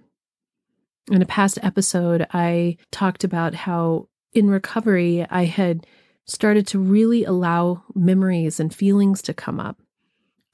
In 1.09 1.21
a 1.21 1.25
past 1.25 1.57
episode, 1.63 2.27
I 2.33 2.75
talked 2.91 3.23
about 3.23 3.53
how 3.53 4.09
in 4.33 4.49
recovery, 4.49 5.25
I 5.29 5.45
had 5.45 5.87
started 6.25 6.67
to 6.67 6.79
really 6.79 7.23
allow 7.23 7.83
memories 7.93 8.59
and 8.59 8.73
feelings 8.73 9.21
to 9.23 9.33
come 9.33 9.59
up. 9.59 9.79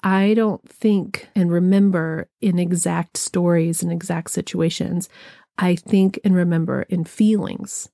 I 0.04 0.34
don't 0.34 0.68
think 0.68 1.30
and 1.36 1.52
remember 1.52 2.28
in 2.42 2.60
exact 2.60 3.18
stories 3.18 3.84
and 3.84 3.92
exact 3.92 4.32
situations. 4.32 5.10
I 5.58 5.76
think 5.76 6.20
and 6.24 6.36
remember 6.36 6.84
in 6.84 7.04
feelings. 7.04 7.90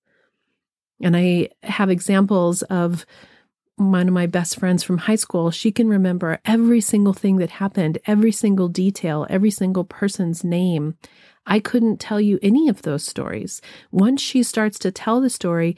And 1.01 1.15
I 1.15 1.50
have 1.63 1.89
examples 1.89 2.63
of 2.63 3.05
one 3.75 4.07
of 4.07 4.13
my 4.13 4.25
best 4.25 4.57
friends 4.57 4.84
from 4.84 4.98
high 4.98 5.15
school. 5.15 5.51
She 5.51 5.72
can 5.72 5.88
remember 5.88 6.39
every 6.46 6.81
single 6.81 7.13
thing 7.13 7.38
that 7.38 7.51
happened, 7.51 8.00
every 8.07 8.31
single 8.31 8.67
detail, 8.67 9.27
every 9.29 9.51
single 9.51 9.84
person's 9.84 10.43
name. 10.43 10.96
I 11.46 11.60
couldn't 11.60 12.00
tell 12.00 12.19
you 12.19 12.39
any 12.41 12.67
of 12.67 12.81
those 12.81 13.03
stories. 13.03 13.62
Once 13.91 14.22
she 14.22 14.41
starts 14.43 14.79
to 14.79 14.91
tell 14.91 15.22
the 15.22 15.29
story, 15.29 15.77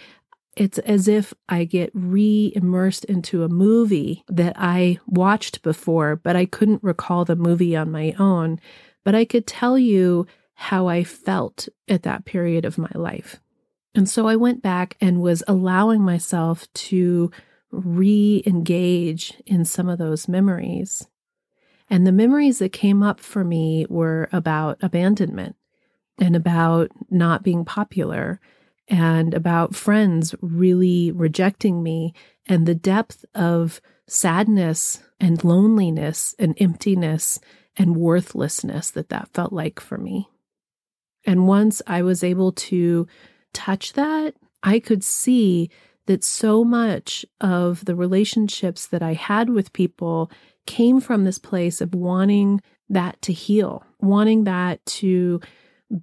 it's 0.59 0.77
as 0.79 1.07
if 1.07 1.33
I 1.47 1.63
get 1.63 1.89
re 1.93 2.51
immersed 2.53 3.05
into 3.05 3.43
a 3.43 3.49
movie 3.49 4.25
that 4.27 4.55
I 4.57 4.99
watched 5.07 5.61
before, 5.63 6.17
but 6.17 6.35
I 6.35 6.45
couldn't 6.45 6.83
recall 6.83 7.23
the 7.23 7.37
movie 7.37 7.77
on 7.77 7.89
my 7.89 8.13
own. 8.19 8.59
But 9.05 9.15
I 9.15 9.23
could 9.23 9.47
tell 9.47 9.79
you 9.79 10.27
how 10.55 10.87
I 10.87 11.05
felt 11.05 11.69
at 11.87 12.03
that 12.03 12.25
period 12.25 12.65
of 12.65 12.77
my 12.77 12.91
life. 12.93 13.39
And 13.95 14.09
so 14.09 14.27
I 14.27 14.35
went 14.35 14.61
back 14.61 14.97
and 14.99 15.21
was 15.21 15.43
allowing 15.47 16.01
myself 16.01 16.71
to 16.73 17.31
re 17.71 18.43
engage 18.45 19.41
in 19.45 19.63
some 19.63 19.87
of 19.87 19.97
those 19.97 20.27
memories. 20.27 21.07
And 21.89 22.05
the 22.05 22.11
memories 22.11 22.59
that 22.59 22.73
came 22.73 23.01
up 23.01 23.21
for 23.21 23.45
me 23.45 23.85
were 23.89 24.27
about 24.33 24.77
abandonment 24.81 25.55
and 26.17 26.35
about 26.35 26.91
not 27.09 27.43
being 27.43 27.63
popular 27.63 28.41
and 28.89 29.33
about 29.33 29.75
friends 29.75 30.33
really 30.41 31.11
rejecting 31.11 31.83
me 31.83 32.13
and 32.47 32.65
the 32.65 32.75
depth 32.75 33.23
of 33.35 33.79
sadness 34.07 35.01
and 35.19 35.43
loneliness 35.43 36.35
and 36.39 36.55
emptiness 36.59 37.39
and 37.77 37.95
worthlessness 37.95 38.89
that 38.91 39.09
that 39.09 39.29
felt 39.33 39.53
like 39.53 39.79
for 39.79 39.97
me. 39.97 40.27
And 41.25 41.47
once 41.47 41.81
I 41.85 42.01
was 42.01 42.23
able 42.23 42.51
to 42.53 43.07
touch 43.53 43.93
that, 43.93 44.35
I 44.63 44.79
could 44.79 45.03
see 45.03 45.69
that 46.07 46.23
so 46.23 46.63
much 46.63 47.25
of 47.39 47.85
the 47.85 47.95
relationships 47.95 48.87
that 48.87 49.03
I 49.03 49.13
had 49.13 49.49
with 49.49 49.73
people 49.73 50.31
came 50.65 50.99
from 50.99 51.23
this 51.23 51.37
place 51.37 51.81
of 51.81 51.93
wanting 51.93 52.61
that 52.89 53.21
to 53.21 53.33
heal, 53.33 53.83
wanting 53.99 54.45
that 54.45 54.83
to 54.85 55.39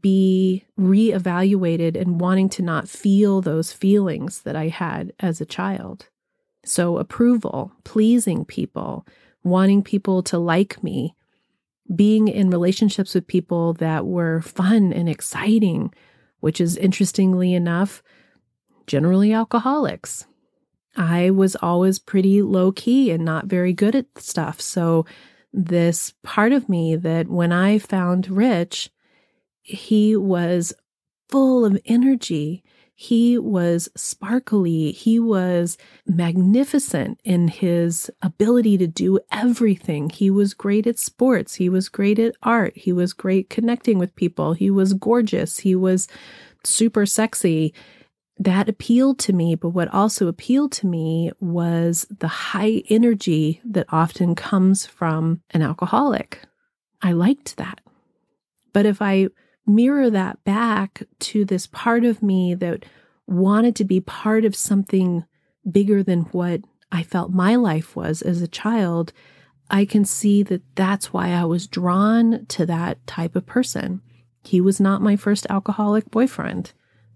be 0.00 0.64
reevaluated 0.78 2.00
and 2.00 2.20
wanting 2.20 2.48
to 2.50 2.62
not 2.62 2.88
feel 2.88 3.40
those 3.40 3.72
feelings 3.72 4.42
that 4.42 4.56
I 4.56 4.68
had 4.68 5.12
as 5.20 5.40
a 5.40 5.46
child. 5.46 6.08
So, 6.64 6.98
approval, 6.98 7.72
pleasing 7.84 8.44
people, 8.44 9.06
wanting 9.44 9.84
people 9.84 10.22
to 10.24 10.38
like 10.38 10.82
me, 10.82 11.14
being 11.94 12.26
in 12.26 12.50
relationships 12.50 13.14
with 13.14 13.28
people 13.28 13.74
that 13.74 14.04
were 14.04 14.40
fun 14.40 14.92
and 14.92 15.08
exciting 15.08 15.92
which 16.40 16.60
is 16.60 16.76
interestingly 16.76 17.54
enough, 17.54 18.02
generally 18.86 19.32
alcoholics. 19.32 20.26
I 20.96 21.30
was 21.30 21.56
always 21.56 21.98
pretty 21.98 22.40
low 22.40 22.72
key 22.72 23.10
and 23.10 23.24
not 23.24 23.46
very 23.46 23.72
good 23.72 23.94
at 23.94 24.06
stuff. 24.16 24.60
So, 24.60 25.06
this 25.52 26.14
part 26.22 26.52
of 26.52 26.68
me 26.68 26.96
that 26.96 27.28
when 27.28 27.50
I 27.50 27.78
found 27.78 28.30
Rich, 28.30 28.90
he 29.66 30.16
was 30.16 30.72
full 31.28 31.64
of 31.64 31.76
energy. 31.86 32.62
He 32.94 33.36
was 33.36 33.88
sparkly. 33.96 34.92
He 34.92 35.18
was 35.18 35.76
magnificent 36.06 37.20
in 37.24 37.48
his 37.48 38.08
ability 38.22 38.78
to 38.78 38.86
do 38.86 39.18
everything. 39.32 40.08
He 40.08 40.30
was 40.30 40.54
great 40.54 40.86
at 40.86 41.00
sports. 41.00 41.56
He 41.56 41.68
was 41.68 41.88
great 41.88 42.20
at 42.20 42.36
art. 42.44 42.74
He 42.76 42.92
was 42.92 43.12
great 43.12 43.50
connecting 43.50 43.98
with 43.98 44.14
people. 44.14 44.52
He 44.52 44.70
was 44.70 44.94
gorgeous. 44.94 45.58
He 45.58 45.74
was 45.74 46.06
super 46.62 47.04
sexy. 47.04 47.74
That 48.38 48.68
appealed 48.68 49.18
to 49.20 49.32
me. 49.32 49.56
But 49.56 49.70
what 49.70 49.92
also 49.92 50.28
appealed 50.28 50.70
to 50.72 50.86
me 50.86 51.32
was 51.40 52.06
the 52.20 52.28
high 52.28 52.84
energy 52.88 53.60
that 53.64 53.86
often 53.88 54.36
comes 54.36 54.86
from 54.86 55.42
an 55.50 55.60
alcoholic. 55.60 56.40
I 57.02 57.12
liked 57.12 57.56
that. 57.56 57.80
But 58.72 58.86
if 58.86 59.02
I 59.02 59.28
mirror 59.66 60.10
that 60.10 60.42
back 60.44 61.02
to 61.18 61.44
this 61.44 61.66
part 61.66 62.04
of 62.04 62.22
me 62.22 62.54
that 62.54 62.84
wanted 63.26 63.74
to 63.76 63.84
be 63.84 64.00
part 64.00 64.44
of 64.44 64.54
something 64.54 65.24
bigger 65.70 66.02
than 66.02 66.22
what 66.26 66.60
I 66.92 67.02
felt 67.02 67.32
my 67.32 67.56
life 67.56 67.96
was 67.96 68.22
as 68.22 68.40
a 68.40 68.48
child, 68.48 69.12
I 69.68 69.84
can 69.84 70.04
see 70.04 70.42
that 70.44 70.62
that's 70.76 71.12
why 71.12 71.30
I 71.30 71.44
was 71.44 71.66
drawn 71.66 72.46
to 72.46 72.66
that 72.66 73.04
type 73.06 73.34
of 73.34 73.46
person. 73.46 74.00
He 74.44 74.60
was 74.60 74.78
not 74.80 75.02
my 75.02 75.16
first 75.16 75.46
alcoholic 75.50 76.10
boyfriend. 76.10 76.72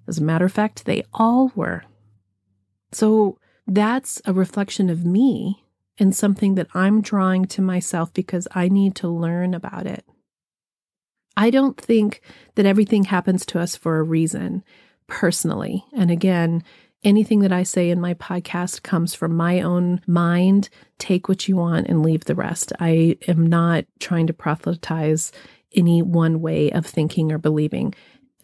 As 0.08 0.18
a 0.18 0.24
matter 0.24 0.46
of 0.46 0.52
fact, 0.52 0.84
they 0.84 1.04
all 1.14 1.52
were. 1.54 1.84
So 2.90 3.38
that's 3.66 4.20
a 4.24 4.32
reflection 4.32 4.90
of 4.90 5.06
me 5.06 5.64
and 5.98 6.16
something 6.16 6.56
that 6.56 6.66
I'm 6.74 7.02
drawing 7.02 7.44
to 7.46 7.62
myself 7.62 8.12
because 8.12 8.48
I 8.52 8.68
need 8.68 8.96
to 8.96 9.08
learn 9.08 9.54
about 9.54 9.86
it. 9.86 10.04
I 11.36 11.50
don't 11.50 11.80
think 11.80 12.20
that 12.54 12.66
everything 12.66 13.04
happens 13.04 13.46
to 13.46 13.60
us 13.60 13.76
for 13.76 13.98
a 13.98 14.02
reason, 14.02 14.62
personally. 15.06 15.84
And 15.94 16.10
again, 16.10 16.62
anything 17.04 17.40
that 17.40 17.52
I 17.52 17.62
say 17.62 17.90
in 17.90 18.00
my 18.00 18.14
podcast 18.14 18.82
comes 18.82 19.14
from 19.14 19.36
my 19.36 19.60
own 19.60 20.00
mind. 20.06 20.68
Take 20.98 21.28
what 21.28 21.48
you 21.48 21.56
want 21.56 21.88
and 21.88 22.02
leave 22.02 22.24
the 22.24 22.34
rest. 22.34 22.72
I 22.78 23.16
am 23.26 23.46
not 23.46 23.84
trying 23.98 24.26
to 24.26 24.32
proselytize 24.32 25.32
any 25.74 26.02
one 26.02 26.40
way 26.40 26.70
of 26.72 26.84
thinking 26.84 27.32
or 27.32 27.38
believing. 27.38 27.94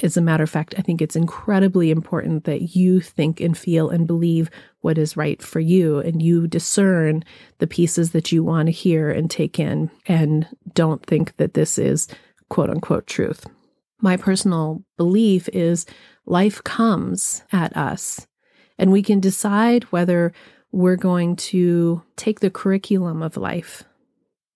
As 0.02 0.16
a 0.16 0.22
matter 0.22 0.44
of 0.44 0.50
fact, 0.50 0.74
I 0.78 0.82
think 0.82 1.00
it's 1.00 1.16
incredibly 1.16 1.90
important 1.90 2.44
that 2.44 2.76
you 2.76 3.00
think 3.00 3.40
and 3.40 3.56
feel 3.56 3.88
and 3.88 4.06
believe 4.06 4.50
what 4.82 4.98
is 4.98 5.16
right 5.16 5.40
for 5.40 5.58
you 5.58 5.98
and 6.00 6.22
you 6.22 6.46
discern 6.46 7.24
the 7.58 7.66
pieces 7.66 8.12
that 8.12 8.30
you 8.30 8.44
want 8.44 8.66
to 8.66 8.72
hear 8.72 9.10
and 9.10 9.30
take 9.30 9.58
in 9.58 9.90
and 10.06 10.46
don't 10.74 11.04
think 11.04 11.36
that 11.38 11.54
this 11.54 11.78
is 11.78 12.08
quote 12.48 12.70
unquote 12.70 13.06
truth. 13.06 13.46
My 14.00 14.16
personal 14.16 14.82
belief 14.96 15.48
is 15.52 15.86
life 16.26 16.62
comes 16.64 17.42
at 17.52 17.76
us 17.76 18.26
and 18.78 18.92
we 18.92 19.02
can 19.02 19.20
decide 19.20 19.84
whether 19.84 20.32
we're 20.72 20.96
going 20.96 21.36
to 21.36 22.02
take 22.16 22.40
the 22.40 22.50
curriculum 22.50 23.22
of 23.22 23.36
life, 23.36 23.84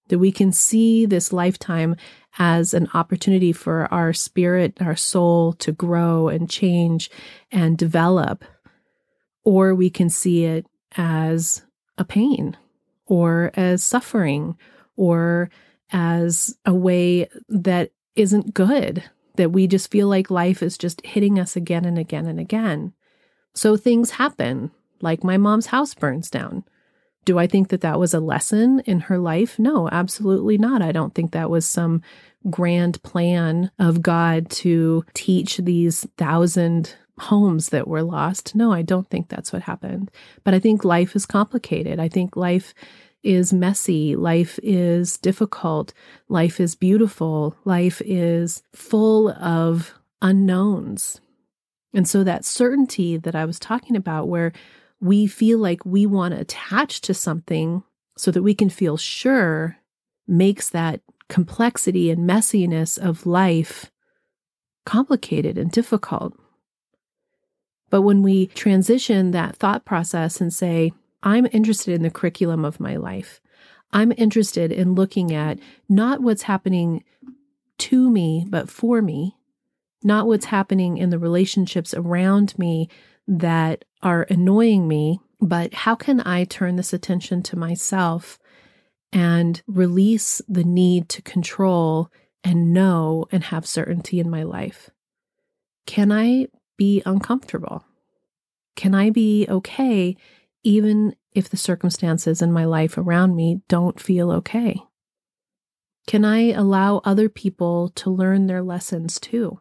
that 0.09 0.19
we 0.19 0.31
can 0.31 0.53
see 0.53 1.07
this 1.07 1.33
lifetime 1.33 1.97
as 2.39 2.75
an 2.75 2.89
opportunity 2.93 3.53
for 3.53 3.93
our 3.93 4.13
spirit, 4.13 4.77
our 4.81 4.97
soul 4.97 5.55
to 5.55 5.73
grow 5.73 6.29
and 6.29 6.51
change 6.51 7.11
and 7.51 7.79
develop, 7.79 8.45
or 9.45 9.75
we 9.75 9.89
can 9.89 10.11
see 10.11 10.45
it 10.45 10.67
as 10.97 11.63
a 11.97 12.05
pain 12.05 12.57
or 13.07 13.51
as 13.55 13.83
suffering 13.83 14.57
or 14.97 15.51
as 15.93 16.57
a 16.65 16.75
way 16.75 17.29
that 17.49 17.93
isn't 18.17 18.55
good, 18.55 19.03
that 19.37 19.53
we 19.53 19.67
just 19.67 19.91
feel 19.91 20.09
like 20.09 20.31
life 20.31 20.63
is 20.63 20.77
just 20.77 21.05
hitting 21.05 21.39
us 21.39 21.57
again 21.57 21.85
and 21.85 21.99
again 21.99 22.27
and 22.27 22.39
again. 22.41 22.93
So 23.55 23.77
things 23.77 24.13
happen, 24.13 24.71
like 25.01 25.25
my 25.25 25.37
mom's 25.37 25.67
house 25.67 25.95
burns 25.95 26.31
down. 26.31 26.65
Do 27.25 27.39
I 27.39 27.47
think 27.47 27.69
that 27.69 27.83
that 27.83 27.99
was 27.99 28.15
a 28.15 28.21
lesson 28.21 28.81
in 28.87 29.01
her 29.01 29.19
life? 29.19 29.59
No, 29.59 29.89
absolutely 29.91 30.59
not. 30.59 30.83
I 30.83 30.93
don't 30.93 31.15
think 31.15 31.33
that 31.33 31.51
was 31.51 31.67
some 31.67 32.03
grand 32.49 33.03
plan 33.03 33.71
of 33.79 34.01
God 34.01 34.49
to 34.51 35.05
teach 35.13 35.59
these 35.59 36.07
thousand 36.17 36.97
homes 37.19 37.69
that 37.69 37.87
were 37.87 38.03
lost. 38.03 38.55
No, 38.55 38.73
I 38.73 38.83
don't 38.83 39.09
think 39.11 39.29
that's 39.29 39.53
what 39.53 39.63
happened. 39.63 40.11
But 40.45 40.55
I 40.55 40.59
think 40.59 40.85
life 40.85 41.15
is 41.15 41.27
complicated. 41.27 42.01
I 42.01 42.09
think 42.09 42.37
life 42.37 42.73
is 43.23 43.53
messy. 43.53 44.17
Life 44.17 44.59
is 44.63 45.19
difficult. 45.19 45.93
Life 46.29 46.61
is 46.61 46.75
beautiful. 46.75 47.55
Life 47.65 48.01
is 48.05 48.63
full 48.73 49.31
of 49.31 49.95
unknowns. 50.23 51.21
And 51.93 52.09
so 52.09 52.25
that 52.25 52.45
certainty 52.45 53.17
that 53.17 53.35
I 53.35 53.45
was 53.45 53.59
talking 53.59 53.97
about, 53.97 54.29
where 54.29 54.53
we 55.01 55.27
feel 55.27 55.59
like 55.59 55.85
we 55.85 56.07
want 56.07 56.35
to 56.35 56.41
attach 56.41 57.01
to 57.03 57.15
something 57.15 57.83
so 58.17 58.31
that 58.31 58.43
we 58.43 58.55
can 58.55 58.71
feel 58.71 58.97
sure, 58.97 59.77
makes 60.27 60.71
that 60.71 61.01
complexity 61.29 62.11
and 62.11 62.29
messiness 62.29 62.99
of 62.99 63.27
life 63.27 63.91
complicated 64.87 65.59
and 65.59 65.71
difficult. 65.71 66.35
But 67.91 68.03
when 68.03 68.23
we 68.23 68.47
transition 68.47 69.33
that 69.33 69.57
thought 69.57 69.85
process 69.85 70.41
and 70.41 70.53
say, 70.53 70.93
I'm 71.23 71.47
interested 71.53 71.95
in 71.95 72.03
the 72.03 72.11
curriculum 72.11 72.65
of 72.65 72.81
my 72.81 72.97
life, 72.97 73.41
I'm 73.93 74.13
interested 74.17 74.71
in 74.71 74.95
looking 74.95 75.35
at 75.35 75.59
not 75.89 76.21
what's 76.21 76.43
happening 76.43 77.05
to 77.79 78.11
me, 78.11 78.47
but 78.49 78.69
for 78.69 79.03
me, 79.03 79.37
not 80.03 80.27
what's 80.27 80.47
happening 80.47 80.97
in 80.97 81.11
the 81.11 81.19
relationships 81.19 81.93
around 81.95 82.59
me 82.59 82.89
that 83.27 83.85
are 84.03 84.27
annoying 84.31 84.87
me, 84.87 85.21
but 85.41 85.75
how 85.75 85.95
can 85.95 86.21
I 86.27 86.45
turn 86.45 86.77
this 86.77 86.93
attention 86.93 87.43
to 87.45 87.59
myself 87.59 88.39
and 89.13 89.61
release 89.67 90.41
the 90.49 90.65
need 90.65 91.09
to 91.11 91.23
control 91.23 92.11
and 92.45 92.73
know 92.73 93.27
and 93.33 93.45
have 93.45 93.67
certainty 93.67 94.21
in 94.21 94.31
my 94.31 94.43
life? 94.43 94.91
Can 95.87 96.13
I 96.13 96.47
be 96.77 97.03
uncomfortable? 97.05 97.85
Can 98.77 98.95
I 98.95 99.11
be 99.11 99.47
okay 99.49 100.17
even 100.63 101.15
if 101.33 101.49
the 101.49 101.57
circumstances 101.57 102.43
in 102.43 102.53
my 102.53 102.65
life 102.65 102.99
around 102.99 103.37
me 103.37 103.61
don't 103.69 104.01
feel 104.01 104.31
okay? 104.33 104.83
Can 106.07 106.25
I 106.25 106.51
allow 106.51 107.01
other 107.05 107.29
people 107.29 107.91
to 107.91 108.11
learn 108.11 108.47
their 108.47 108.63
lessons 108.63 109.21
too? 109.21 109.61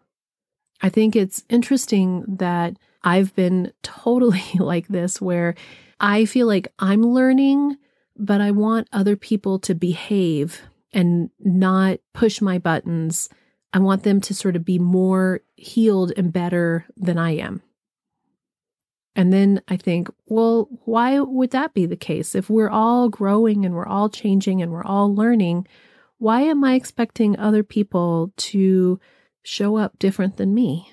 I 0.82 0.90
think 0.90 1.16
it's 1.16 1.44
interesting 1.50 2.24
that 2.28 2.78
I've 3.04 3.36
been 3.36 3.72
totally 3.84 4.44
like 4.58 4.88
this, 4.88 5.22
where 5.22 5.56
I 6.00 6.26
feel 6.26 6.48
like 6.48 6.68
I'm 6.80 7.04
learning, 7.04 7.78
but 8.18 8.42
I 8.42 8.52
want 8.52 8.88
other 8.92 9.16
people 9.16 9.60
to 9.60 9.76
behave 9.76 10.62
and 10.92 11.30
not 11.40 12.00
push 12.14 12.42
my 12.42 12.58
buttons. 12.58 13.30
I 13.74 13.80
want 13.80 14.04
them 14.04 14.20
to 14.22 14.34
sort 14.34 14.56
of 14.56 14.66
be 14.66 14.80
more 14.80 15.42
healed 15.56 16.14
and 16.18 16.34
better 16.34 16.86
than 16.98 17.18
I 17.18 17.32
am. 17.32 17.62
And 19.16 19.34
then 19.34 19.62
I 19.68 19.76
think, 19.76 20.10
well, 20.28 20.70
why 20.86 21.20
would 21.20 21.52
that 21.52 21.74
be 21.74 21.86
the 21.86 21.98
case? 21.98 22.36
If 22.36 22.50
we're 22.50 22.70
all 22.70 23.10
growing 23.10 23.66
and 23.66 23.76
we're 23.76 23.88
all 23.88 24.10
changing 24.10 24.62
and 24.62 24.72
we're 24.72 24.84
all 24.84 25.14
learning, 25.14 25.68
why 26.20 26.42
am 26.42 26.64
I 26.64 26.76
expecting 26.76 27.38
other 27.38 27.64
people 27.64 28.32
to 28.38 29.00
show 29.44 29.78
up 29.78 29.98
different 30.00 30.38
than 30.38 30.54
me? 30.54 30.92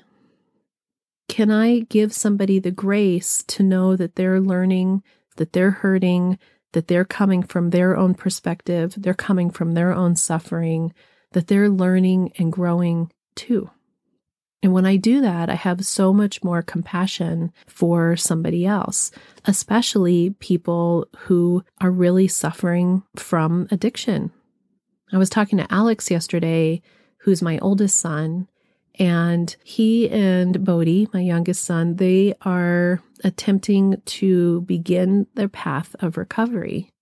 Can 1.28 1.50
I 1.50 1.80
give 1.80 2.12
somebody 2.12 2.58
the 2.58 2.70
grace 2.70 3.42
to 3.48 3.62
know 3.62 3.96
that 3.96 4.14
they're 4.14 4.40
learning, 4.40 5.02
that 5.36 5.52
they're 5.52 5.72
hurting, 5.72 6.38
that 6.72 6.88
they're 6.88 7.04
coming 7.04 7.42
from 7.42 7.70
their 7.70 7.96
own 7.96 8.14
perspective, 8.14 8.94
they're 8.96 9.14
coming 9.14 9.50
from 9.50 9.72
their 9.72 9.92
own 9.92 10.16
suffering, 10.16 10.92
that 11.32 11.48
they're 11.48 11.68
learning 11.68 12.32
and 12.38 12.52
growing 12.52 13.12
too? 13.34 13.70
And 14.62 14.72
when 14.72 14.86
I 14.86 14.96
do 14.96 15.20
that, 15.20 15.50
I 15.50 15.54
have 15.54 15.84
so 15.84 16.12
much 16.12 16.42
more 16.42 16.62
compassion 16.62 17.52
for 17.66 18.16
somebody 18.16 18.66
else, 18.66 19.10
especially 19.44 20.30
people 20.40 21.06
who 21.18 21.62
are 21.80 21.90
really 21.90 22.26
suffering 22.26 23.02
from 23.16 23.68
addiction. 23.70 24.32
I 25.12 25.18
was 25.18 25.30
talking 25.30 25.58
to 25.58 25.72
Alex 25.72 26.10
yesterday 26.10 26.82
who's 27.26 27.42
my 27.42 27.58
oldest 27.58 27.98
son. 27.98 28.46
And 29.00 29.54
he 29.64 30.08
and 30.08 30.64
Bodhi, 30.64 31.08
my 31.12 31.20
youngest 31.20 31.64
son, 31.64 31.96
they 31.96 32.34
are 32.42 33.02
attempting 33.24 34.00
to 34.06 34.60
begin 34.62 35.26
their 35.34 35.48
path 35.48 35.96
of 35.98 36.16
recovery. 36.16 36.92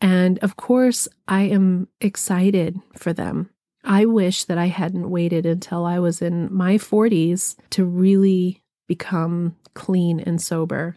And 0.00 0.38
of 0.40 0.56
course, 0.56 1.08
I 1.28 1.42
am 1.42 1.86
excited 2.00 2.78
for 2.96 3.12
them. 3.12 3.48
I 3.86 4.04
wish 4.04 4.44
that 4.44 4.58
I 4.58 4.66
hadn't 4.66 5.10
waited 5.10 5.46
until 5.46 5.86
I 5.86 6.00
was 6.00 6.20
in 6.20 6.52
my 6.52 6.74
40s 6.74 7.56
to 7.70 7.84
really 7.84 8.62
become 8.88 9.56
clean 9.74 10.18
and 10.20 10.42
sober. 10.42 10.96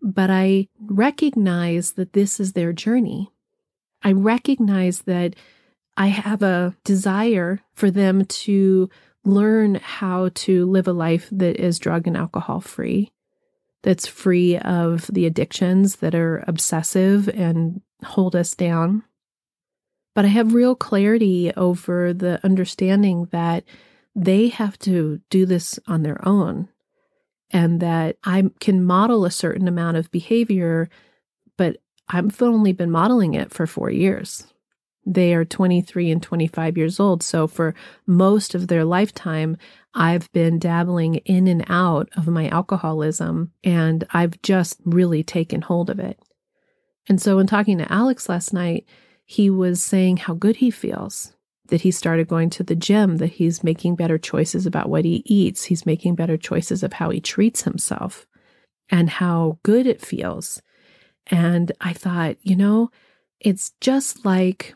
But 0.00 0.30
I 0.30 0.68
recognize 0.80 1.92
that 1.92 2.14
this 2.14 2.40
is 2.40 2.54
their 2.54 2.72
journey. 2.72 3.30
I 4.02 4.12
recognize 4.12 5.02
that 5.02 5.36
I 5.96 6.06
have 6.06 6.42
a 6.42 6.76
desire 6.84 7.60
for 7.74 7.90
them 7.90 8.24
to 8.24 8.88
learn 9.24 9.74
how 9.74 10.30
to 10.32 10.64
live 10.66 10.88
a 10.88 10.92
life 10.92 11.28
that 11.30 11.60
is 11.60 11.78
drug 11.78 12.06
and 12.06 12.16
alcohol 12.16 12.60
free, 12.60 13.12
that's 13.82 14.06
free 14.06 14.56
of 14.56 15.08
the 15.12 15.26
addictions 15.26 15.96
that 15.96 16.14
are 16.14 16.44
obsessive 16.46 17.28
and 17.28 17.82
hold 18.04 18.34
us 18.34 18.54
down. 18.54 19.02
But 20.18 20.24
I 20.24 20.30
have 20.30 20.52
real 20.52 20.74
clarity 20.74 21.52
over 21.56 22.12
the 22.12 22.40
understanding 22.42 23.28
that 23.30 23.62
they 24.16 24.48
have 24.48 24.76
to 24.80 25.20
do 25.30 25.46
this 25.46 25.78
on 25.86 26.02
their 26.02 26.18
own 26.26 26.66
and 27.52 27.78
that 27.78 28.16
I 28.24 28.50
can 28.58 28.82
model 28.82 29.24
a 29.24 29.30
certain 29.30 29.68
amount 29.68 29.96
of 29.96 30.10
behavior, 30.10 30.90
but 31.56 31.76
I've 32.08 32.42
only 32.42 32.72
been 32.72 32.90
modeling 32.90 33.34
it 33.34 33.52
for 33.52 33.64
four 33.64 33.90
years. 33.90 34.44
They 35.06 35.34
are 35.34 35.44
23 35.44 36.10
and 36.10 36.20
25 36.20 36.76
years 36.76 36.98
old. 36.98 37.22
So 37.22 37.46
for 37.46 37.76
most 38.04 38.56
of 38.56 38.66
their 38.66 38.84
lifetime, 38.84 39.56
I've 39.94 40.32
been 40.32 40.58
dabbling 40.58 41.14
in 41.26 41.46
and 41.46 41.64
out 41.68 42.08
of 42.16 42.26
my 42.26 42.48
alcoholism 42.48 43.52
and 43.62 44.04
I've 44.12 44.42
just 44.42 44.80
really 44.84 45.22
taken 45.22 45.62
hold 45.62 45.88
of 45.90 46.00
it. 46.00 46.18
And 47.08 47.22
so, 47.22 47.38
in 47.38 47.46
talking 47.46 47.78
to 47.78 47.92
Alex 47.92 48.28
last 48.28 48.52
night, 48.52 48.84
he 49.30 49.50
was 49.50 49.82
saying 49.82 50.16
how 50.16 50.32
good 50.32 50.56
he 50.56 50.70
feels 50.70 51.34
that 51.66 51.82
he 51.82 51.90
started 51.90 52.26
going 52.26 52.48
to 52.48 52.62
the 52.62 52.74
gym, 52.74 53.18
that 53.18 53.32
he's 53.32 53.62
making 53.62 53.94
better 53.94 54.16
choices 54.16 54.64
about 54.64 54.88
what 54.88 55.04
he 55.04 55.22
eats, 55.26 55.64
he's 55.64 55.84
making 55.84 56.14
better 56.14 56.38
choices 56.38 56.82
of 56.82 56.94
how 56.94 57.10
he 57.10 57.20
treats 57.20 57.64
himself, 57.64 58.26
and 58.88 59.10
how 59.10 59.58
good 59.62 59.86
it 59.86 60.00
feels. 60.00 60.62
And 61.26 61.70
I 61.78 61.92
thought, 61.92 62.38
you 62.40 62.56
know, 62.56 62.90
it's 63.38 63.72
just 63.82 64.24
like 64.24 64.74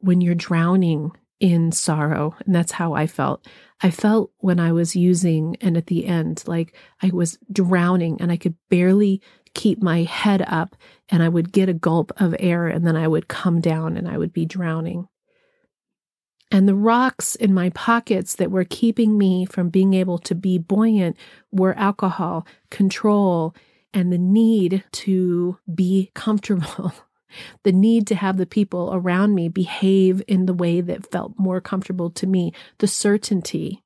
when 0.00 0.20
you're 0.20 0.34
drowning 0.34 1.12
in 1.38 1.70
sorrow. 1.70 2.34
And 2.44 2.52
that's 2.52 2.72
how 2.72 2.94
I 2.94 3.06
felt. 3.06 3.46
I 3.82 3.92
felt 3.92 4.32
when 4.38 4.58
I 4.58 4.72
was 4.72 4.96
using, 4.96 5.56
and 5.60 5.76
at 5.76 5.86
the 5.86 6.06
end, 6.06 6.42
like 6.48 6.74
I 7.02 7.10
was 7.12 7.38
drowning 7.52 8.20
and 8.20 8.32
I 8.32 8.36
could 8.36 8.56
barely 8.68 9.22
keep 9.56 9.82
my 9.82 10.02
head 10.02 10.42
up, 10.46 10.76
and 11.08 11.22
I 11.22 11.28
would 11.28 11.50
get 11.50 11.70
a 11.70 11.74
gulp 11.74 12.12
of 12.20 12.36
air, 12.38 12.68
and 12.68 12.86
then 12.86 12.94
I 12.94 13.08
would 13.08 13.26
come 13.26 13.60
down 13.60 13.96
and 13.96 14.06
I 14.06 14.18
would 14.18 14.32
be 14.32 14.44
drowning. 14.44 15.08
And 16.52 16.68
the 16.68 16.74
rocks 16.76 17.34
in 17.34 17.54
my 17.54 17.70
pockets 17.70 18.36
that 18.36 18.50
were 18.50 18.64
keeping 18.64 19.18
me 19.18 19.46
from 19.46 19.70
being 19.70 19.94
able 19.94 20.18
to 20.18 20.34
be 20.34 20.58
buoyant 20.58 21.16
were 21.50 21.74
alcohol, 21.76 22.46
control, 22.70 23.54
and 23.92 24.12
the 24.12 24.18
need 24.18 24.84
to 24.92 25.58
be 25.74 26.10
comfortable. 26.14 26.92
the 27.64 27.72
need 27.72 28.06
to 28.08 28.14
have 28.14 28.36
the 28.36 28.46
people 28.46 28.90
around 28.92 29.34
me 29.34 29.48
behave 29.48 30.22
in 30.28 30.46
the 30.46 30.54
way 30.54 30.80
that 30.82 31.10
felt 31.10 31.32
more 31.38 31.60
comfortable 31.60 32.10
to 32.10 32.26
me, 32.26 32.52
the 32.78 32.86
certainty. 32.86 33.82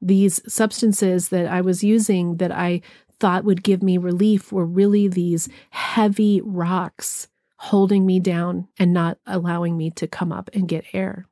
These 0.00 0.40
substances 0.52 1.28
that 1.28 1.46
I 1.46 1.60
was 1.60 1.84
using 1.84 2.38
that 2.38 2.50
I 2.50 2.80
thought 3.20 3.44
would 3.44 3.62
give 3.62 3.82
me 3.82 3.98
relief 3.98 4.52
were 4.52 4.66
really 4.66 5.08
these 5.08 5.48
heavy 5.70 6.40
rocks 6.44 7.28
holding 7.58 8.04
me 8.04 8.20
down 8.20 8.68
and 8.78 8.92
not 8.92 9.18
allowing 9.26 9.76
me 9.76 9.90
to 9.90 10.06
come 10.06 10.32
up 10.32 10.50
and 10.52 10.68
get 10.68 10.84
air. 10.92 11.26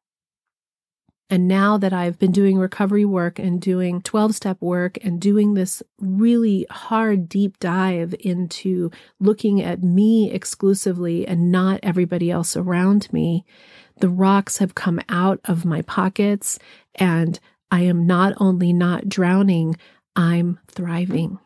And 1.32 1.48
now 1.48 1.78
that 1.78 1.94
I've 1.94 2.18
been 2.18 2.30
doing 2.30 2.58
recovery 2.58 3.06
work 3.06 3.38
and 3.38 3.58
doing 3.58 4.02
12 4.02 4.34
step 4.34 4.60
work 4.60 4.98
and 5.02 5.18
doing 5.18 5.54
this 5.54 5.82
really 5.98 6.66
hard 6.70 7.26
deep 7.26 7.58
dive 7.58 8.14
into 8.20 8.90
looking 9.18 9.62
at 9.62 9.82
me 9.82 10.30
exclusively 10.30 11.26
and 11.26 11.50
not 11.50 11.80
everybody 11.82 12.30
else 12.30 12.54
around 12.54 13.10
me, 13.14 13.46
the 13.96 14.10
rocks 14.10 14.58
have 14.58 14.74
come 14.74 15.00
out 15.08 15.40
of 15.46 15.64
my 15.64 15.80
pockets 15.80 16.58
and 16.96 17.40
I 17.70 17.80
am 17.80 18.06
not 18.06 18.34
only 18.36 18.74
not 18.74 19.08
drowning, 19.08 19.76
I'm 20.14 20.58
thriving. 20.68 21.38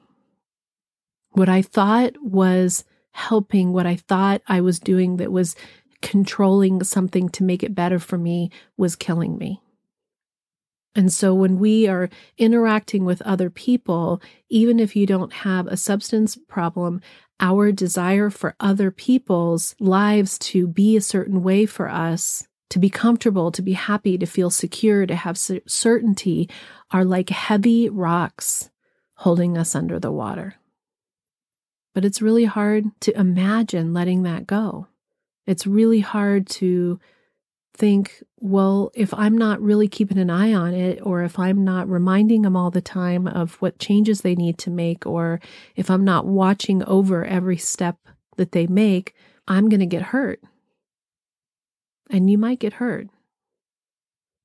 What 1.36 1.50
I 1.50 1.60
thought 1.60 2.14
was 2.22 2.82
helping, 3.12 3.74
what 3.74 3.84
I 3.84 3.96
thought 3.96 4.40
I 4.48 4.62
was 4.62 4.80
doing 4.80 5.18
that 5.18 5.30
was 5.30 5.54
controlling 6.00 6.82
something 6.82 7.28
to 7.28 7.44
make 7.44 7.62
it 7.62 7.74
better 7.74 7.98
for 7.98 8.16
me 8.16 8.50
was 8.78 8.96
killing 8.96 9.36
me. 9.36 9.60
And 10.94 11.12
so 11.12 11.34
when 11.34 11.58
we 11.58 11.86
are 11.88 12.08
interacting 12.38 13.04
with 13.04 13.20
other 13.20 13.50
people, 13.50 14.22
even 14.48 14.80
if 14.80 14.96
you 14.96 15.04
don't 15.04 15.30
have 15.34 15.66
a 15.66 15.76
substance 15.76 16.38
problem, 16.48 17.02
our 17.38 17.70
desire 17.70 18.30
for 18.30 18.56
other 18.58 18.90
people's 18.90 19.74
lives 19.78 20.38
to 20.38 20.66
be 20.66 20.96
a 20.96 21.02
certain 21.02 21.42
way 21.42 21.66
for 21.66 21.90
us, 21.90 22.48
to 22.70 22.78
be 22.78 22.88
comfortable, 22.88 23.52
to 23.52 23.60
be 23.60 23.74
happy, 23.74 24.16
to 24.16 24.24
feel 24.24 24.48
secure, 24.48 25.04
to 25.04 25.14
have 25.14 25.36
certainty, 25.36 26.48
are 26.92 27.04
like 27.04 27.28
heavy 27.28 27.90
rocks 27.90 28.70
holding 29.16 29.58
us 29.58 29.74
under 29.74 30.00
the 30.00 30.10
water. 30.10 30.54
But 31.96 32.04
it's 32.04 32.20
really 32.20 32.44
hard 32.44 32.84
to 33.00 33.18
imagine 33.18 33.94
letting 33.94 34.24
that 34.24 34.46
go. 34.46 34.86
It's 35.46 35.66
really 35.66 36.00
hard 36.00 36.46
to 36.48 37.00
think, 37.72 38.22
well, 38.38 38.90
if 38.92 39.14
I'm 39.14 39.38
not 39.38 39.62
really 39.62 39.88
keeping 39.88 40.18
an 40.18 40.28
eye 40.28 40.52
on 40.52 40.74
it, 40.74 41.00
or 41.02 41.22
if 41.22 41.38
I'm 41.38 41.64
not 41.64 41.88
reminding 41.88 42.42
them 42.42 42.54
all 42.54 42.70
the 42.70 42.82
time 42.82 43.26
of 43.26 43.54
what 43.62 43.78
changes 43.78 44.20
they 44.20 44.34
need 44.34 44.58
to 44.58 44.70
make, 44.70 45.06
or 45.06 45.40
if 45.74 45.88
I'm 45.88 46.04
not 46.04 46.26
watching 46.26 46.84
over 46.84 47.24
every 47.24 47.56
step 47.56 47.96
that 48.36 48.52
they 48.52 48.66
make, 48.66 49.14
I'm 49.48 49.70
going 49.70 49.80
to 49.80 49.86
get 49.86 50.02
hurt. 50.02 50.42
And 52.10 52.28
you 52.28 52.36
might 52.36 52.60
get 52.60 52.74
hurt. 52.74 53.08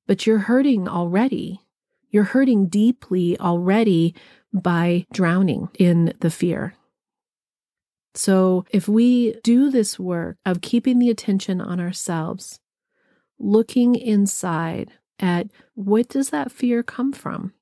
But 0.06 0.26
you're 0.26 0.38
hurting 0.38 0.88
already. 0.88 1.60
You're 2.08 2.24
hurting 2.24 2.68
deeply 2.68 3.38
already 3.38 4.14
by 4.54 5.04
drowning 5.12 5.68
in 5.78 6.14
the 6.20 6.30
fear. 6.30 6.76
So, 8.14 8.66
if 8.70 8.88
we 8.88 9.36
do 9.42 9.70
this 9.70 9.98
work 9.98 10.36
of 10.44 10.60
keeping 10.60 10.98
the 10.98 11.08
attention 11.08 11.60
on 11.60 11.80
ourselves, 11.80 12.60
looking 13.38 13.94
inside 13.94 14.92
at 15.18 15.48
what 15.74 16.08
does 16.08 16.30
that 16.30 16.52
fear 16.52 16.82
come 16.82 17.12
from? 17.12 17.54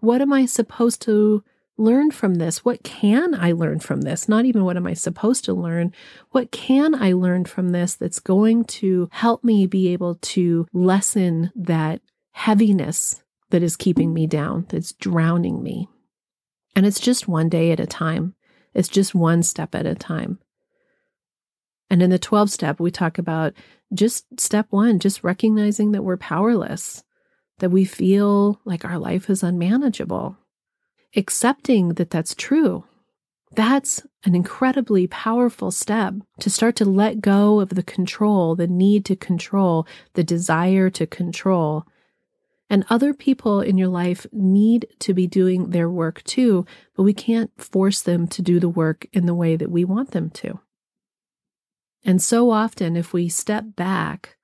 What 0.00 0.20
am 0.20 0.32
I 0.32 0.46
supposed 0.46 1.00
to 1.02 1.44
learn 1.78 2.10
from 2.10 2.34
this? 2.36 2.64
What 2.64 2.82
can 2.82 3.34
I 3.34 3.52
learn 3.52 3.80
from 3.80 4.02
this? 4.02 4.28
Not 4.28 4.44
even 4.44 4.64
what 4.64 4.76
am 4.76 4.86
I 4.86 4.94
supposed 4.94 5.44
to 5.44 5.54
learn? 5.54 5.92
What 6.30 6.50
can 6.50 6.94
I 6.94 7.12
learn 7.12 7.44
from 7.44 7.70
this 7.70 7.94
that's 7.94 8.20
going 8.20 8.64
to 8.64 9.08
help 9.12 9.44
me 9.44 9.66
be 9.66 9.88
able 9.92 10.16
to 10.16 10.66
lessen 10.72 11.50
that 11.54 12.00
heaviness 12.32 13.22
that 13.50 13.62
is 13.62 13.76
keeping 13.76 14.12
me 14.12 14.26
down, 14.26 14.66
that's 14.68 14.92
drowning 14.92 15.62
me? 15.62 15.88
And 16.74 16.86
it's 16.86 17.00
just 17.00 17.28
one 17.28 17.48
day 17.48 17.70
at 17.70 17.80
a 17.80 17.86
time. 17.86 18.34
It's 18.74 18.88
just 18.88 19.14
one 19.14 19.42
step 19.42 19.74
at 19.74 19.86
a 19.86 19.94
time. 19.94 20.38
And 21.90 22.02
in 22.02 22.10
the 22.10 22.18
12 22.18 22.50
step, 22.50 22.80
we 22.80 22.90
talk 22.90 23.18
about 23.18 23.52
just 23.92 24.24
step 24.40 24.66
one, 24.70 24.98
just 24.98 25.22
recognizing 25.22 25.92
that 25.92 26.02
we're 26.02 26.16
powerless, 26.16 27.04
that 27.58 27.70
we 27.70 27.84
feel 27.84 28.60
like 28.64 28.84
our 28.84 28.98
life 28.98 29.28
is 29.28 29.42
unmanageable, 29.42 30.36
accepting 31.14 31.90
that 31.90 32.10
that's 32.10 32.34
true. 32.34 32.84
That's 33.54 34.02
an 34.24 34.34
incredibly 34.34 35.06
powerful 35.06 35.70
step 35.70 36.14
to 36.40 36.48
start 36.48 36.76
to 36.76 36.86
let 36.86 37.20
go 37.20 37.60
of 37.60 37.70
the 37.70 37.82
control, 37.82 38.56
the 38.56 38.66
need 38.66 39.04
to 39.06 39.16
control, 39.16 39.86
the 40.14 40.24
desire 40.24 40.88
to 40.90 41.06
control. 41.06 41.84
And 42.72 42.86
other 42.88 43.12
people 43.12 43.60
in 43.60 43.76
your 43.76 43.88
life 43.88 44.26
need 44.32 44.86
to 45.00 45.12
be 45.12 45.26
doing 45.26 45.70
their 45.70 45.90
work 45.90 46.24
too, 46.24 46.64
but 46.96 47.02
we 47.02 47.12
can't 47.12 47.50
force 47.58 48.00
them 48.00 48.26
to 48.28 48.40
do 48.40 48.58
the 48.58 48.68
work 48.68 49.06
in 49.12 49.26
the 49.26 49.34
way 49.34 49.56
that 49.56 49.70
we 49.70 49.84
want 49.84 50.12
them 50.12 50.30
to. 50.30 50.58
And 52.02 52.22
so 52.22 52.50
often, 52.50 52.96
if 52.96 53.12
we 53.12 53.28
step 53.28 53.76
back 53.76 54.38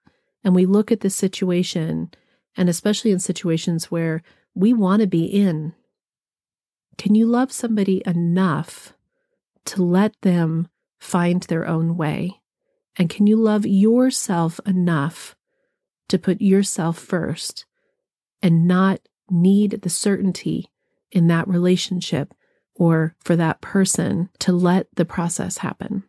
and 0.45 0.55
we 0.55 0.67
look 0.67 0.93
at 0.93 1.01
the 1.01 1.09
situation, 1.09 2.11
and 2.55 2.69
especially 2.69 3.13
in 3.13 3.19
situations 3.19 3.91
where 3.91 4.23
we 4.55 4.75
want 4.75 5.01
to 5.01 5.07
be 5.07 5.25
in, 5.25 5.73
can 6.99 7.15
you 7.15 7.25
love 7.25 7.51
somebody 7.51 8.03
enough 8.05 8.93
to 9.65 9.83
let 9.83 10.13
them 10.21 10.69
find 11.01 11.45
their 11.45 11.67
own 11.67 11.97
way? 11.97 12.43
And 12.95 13.09
can 13.09 13.27
you 13.27 13.37
love 13.37 13.65
yourself 13.65 14.61
enough 14.67 15.35
to 16.11 16.19
put 16.19 16.43
yourself 16.43 16.99
first 16.99 17.65
and 18.43 18.67
not 18.67 19.01
need 19.31 19.83
the 19.83 19.91
certainty 19.91 20.71
in 21.11 21.29
that 21.29 21.49
relationship 21.49 22.35
or 22.75 23.15
for 23.21 23.37
that 23.37 23.61
person 23.61 24.31
to 24.39 24.53
let 24.53 24.87
the 24.95 25.05
process 25.05 25.59
happen? 25.59 26.05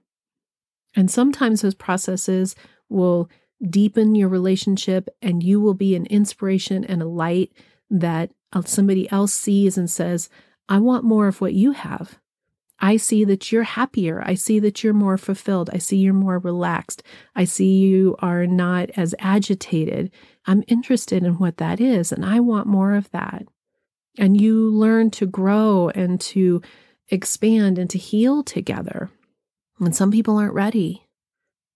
And 0.96 1.10
sometimes 1.10 1.62
those 1.62 1.76
processes 1.76 2.56
will 2.89 3.30
deepen 3.68 4.15
your 4.15 4.30
relationship 4.30 5.10
and 5.22 5.44
you 5.44 5.60
will 5.60 5.74
be 5.74 5.96
an 5.96 6.06
inspiration 6.08 6.84
and 6.84 7.02
a 7.02 7.08
light 7.08 7.52
that 7.89 8.32
uh, 8.54 8.62
somebody 8.63 9.12
else 9.12 9.34
sees 9.34 9.78
and 9.78 9.89
says, 9.89 10.30
I 10.68 10.80
want 10.80 11.04
more 11.04 11.28
of 11.28 11.42
what 11.42 11.54
you 11.54 11.72
have. 11.72 12.20
I 12.82 12.98
see 12.98 13.26
that 13.26 13.52
you're 13.52 13.63
happier. 13.63 14.22
I 14.26 14.36
see 14.36 14.60
that 14.60 14.84
you're 14.84 14.94
more 14.94 15.18
fulfilled. 15.18 15.70
I 15.74 15.80
see 15.80 15.98
you're 15.98 16.13
more 16.13 16.39
relaxed. 16.39 17.04
I 17.36 17.44
see 17.44 17.80
you 17.80 18.15
are 18.20 18.48
not 18.48 18.89
as 18.92 19.13
agitated. 19.20 20.12
I'm 20.46 20.63
interested 20.68 21.24
in 21.24 21.38
what 21.38 21.58
that 21.58 21.82
is, 21.82 22.12
and 22.12 22.26
I 22.26 22.39
want 22.39 22.68
more 22.68 22.96
of 22.96 23.12
that. 23.12 23.44
And 24.18 24.39
you 24.39 24.70
learn 24.70 25.12
to 25.12 25.26
grow 25.26 25.89
and 25.89 26.20
to 26.22 26.62
expand 27.10 27.78
and 27.78 27.89
to 27.89 27.98
heal 27.98 28.44
together. 28.44 29.10
And 29.80 29.96
some 29.96 30.12
people 30.12 30.38
aren't 30.38 30.54
ready. 30.54 31.06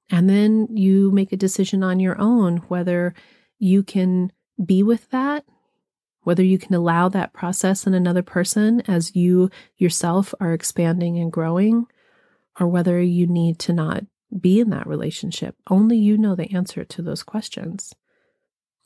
And 0.10 0.30
then 0.30 0.68
you 0.72 1.12
make 1.12 1.32
a 1.32 1.38
decision 1.38 1.84
on 1.84 2.00
your 2.00 2.20
own 2.20 2.58
whether 2.68 3.14
you 3.60 3.84
can 3.84 4.32
be 4.64 4.84
with 4.84 5.10
that, 5.10 5.46
whether 6.24 6.44
you 6.44 6.58
can 6.58 6.74
allow 6.74 7.10
that 7.10 7.34
process 7.34 7.86
in 7.86 7.94
another 7.94 8.24
person 8.24 8.82
as 8.82 9.16
you 9.16 9.50
yourself 9.78 10.34
are 10.40 10.54
expanding 10.54 11.18
and 11.20 11.32
growing, 11.32 11.86
or 12.60 12.68
whether 12.68 13.02
you 13.02 13.28
need 13.28 13.60
to 13.60 13.74
not 13.74 14.04
be 14.40 14.60
in 14.60 14.70
that 14.72 14.88
relationship. 14.88 15.56
Only 15.70 15.98
you 15.98 16.18
know 16.18 16.36
the 16.36 16.52
answer 16.54 16.84
to 16.84 17.02
those 17.02 17.24
questions. 17.24 17.94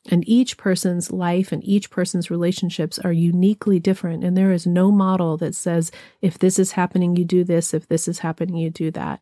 And 0.10 0.28
each 0.28 0.58
person's 0.58 1.12
life 1.12 1.52
and 1.52 1.64
each 1.66 1.90
person's 1.90 2.32
relationships 2.32 2.98
are 3.00 3.12
uniquely 3.12 3.80
different. 3.80 4.24
And 4.24 4.38
there 4.38 4.52
is 4.52 4.66
no 4.66 4.92
model 4.92 5.36
that 5.38 5.54
says, 5.54 5.92
if 6.22 6.40
this 6.40 6.58
is 6.58 6.72
happening, 6.74 7.16
you 7.16 7.26
do 7.26 7.44
this. 7.44 7.74
If 7.74 7.88
this 7.88 8.08
is 8.08 8.20
happening, 8.20 8.56
you 8.56 8.70
do 8.70 8.90
that. 8.92 9.22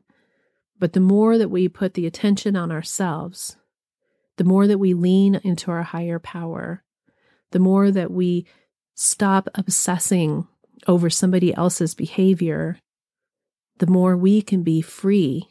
But 0.78 0.94
the 0.94 1.00
more 1.00 1.38
that 1.38 1.50
we 1.50 1.68
put 1.68 1.96
the 1.96 2.06
attention 2.06 2.56
on 2.56 2.72
ourselves, 2.72 3.56
the 4.38 4.44
more 4.44 4.68
that 4.68 4.78
we 4.78 4.94
lean 4.94 5.40
into 5.44 5.72
our 5.72 5.84
higher 5.84 6.20
power, 6.20 6.84
the 7.56 7.60
more 7.60 7.90
that 7.90 8.12
we 8.12 8.46
stop 8.96 9.48
obsessing 9.56 10.46
over 10.88 11.10
somebody 11.10 11.54
else's 11.56 11.96
behavior, 11.96 12.78
the 13.78 13.88
more 13.88 14.18
we 14.18 14.42
can 14.42 14.62
be 14.62 14.82
free, 14.82 15.48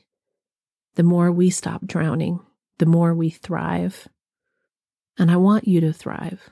the 0.96 1.02
more 1.02 1.32
we 1.32 1.48
stop 1.48 1.86
drowning, 1.86 2.40
the 2.76 2.84
more 2.84 3.14
we 3.14 3.30
thrive 3.30 4.06
and 5.16 5.30
I 5.30 5.36
want 5.36 5.66
you 5.66 5.80
to 5.80 5.94
thrive. 5.94 6.50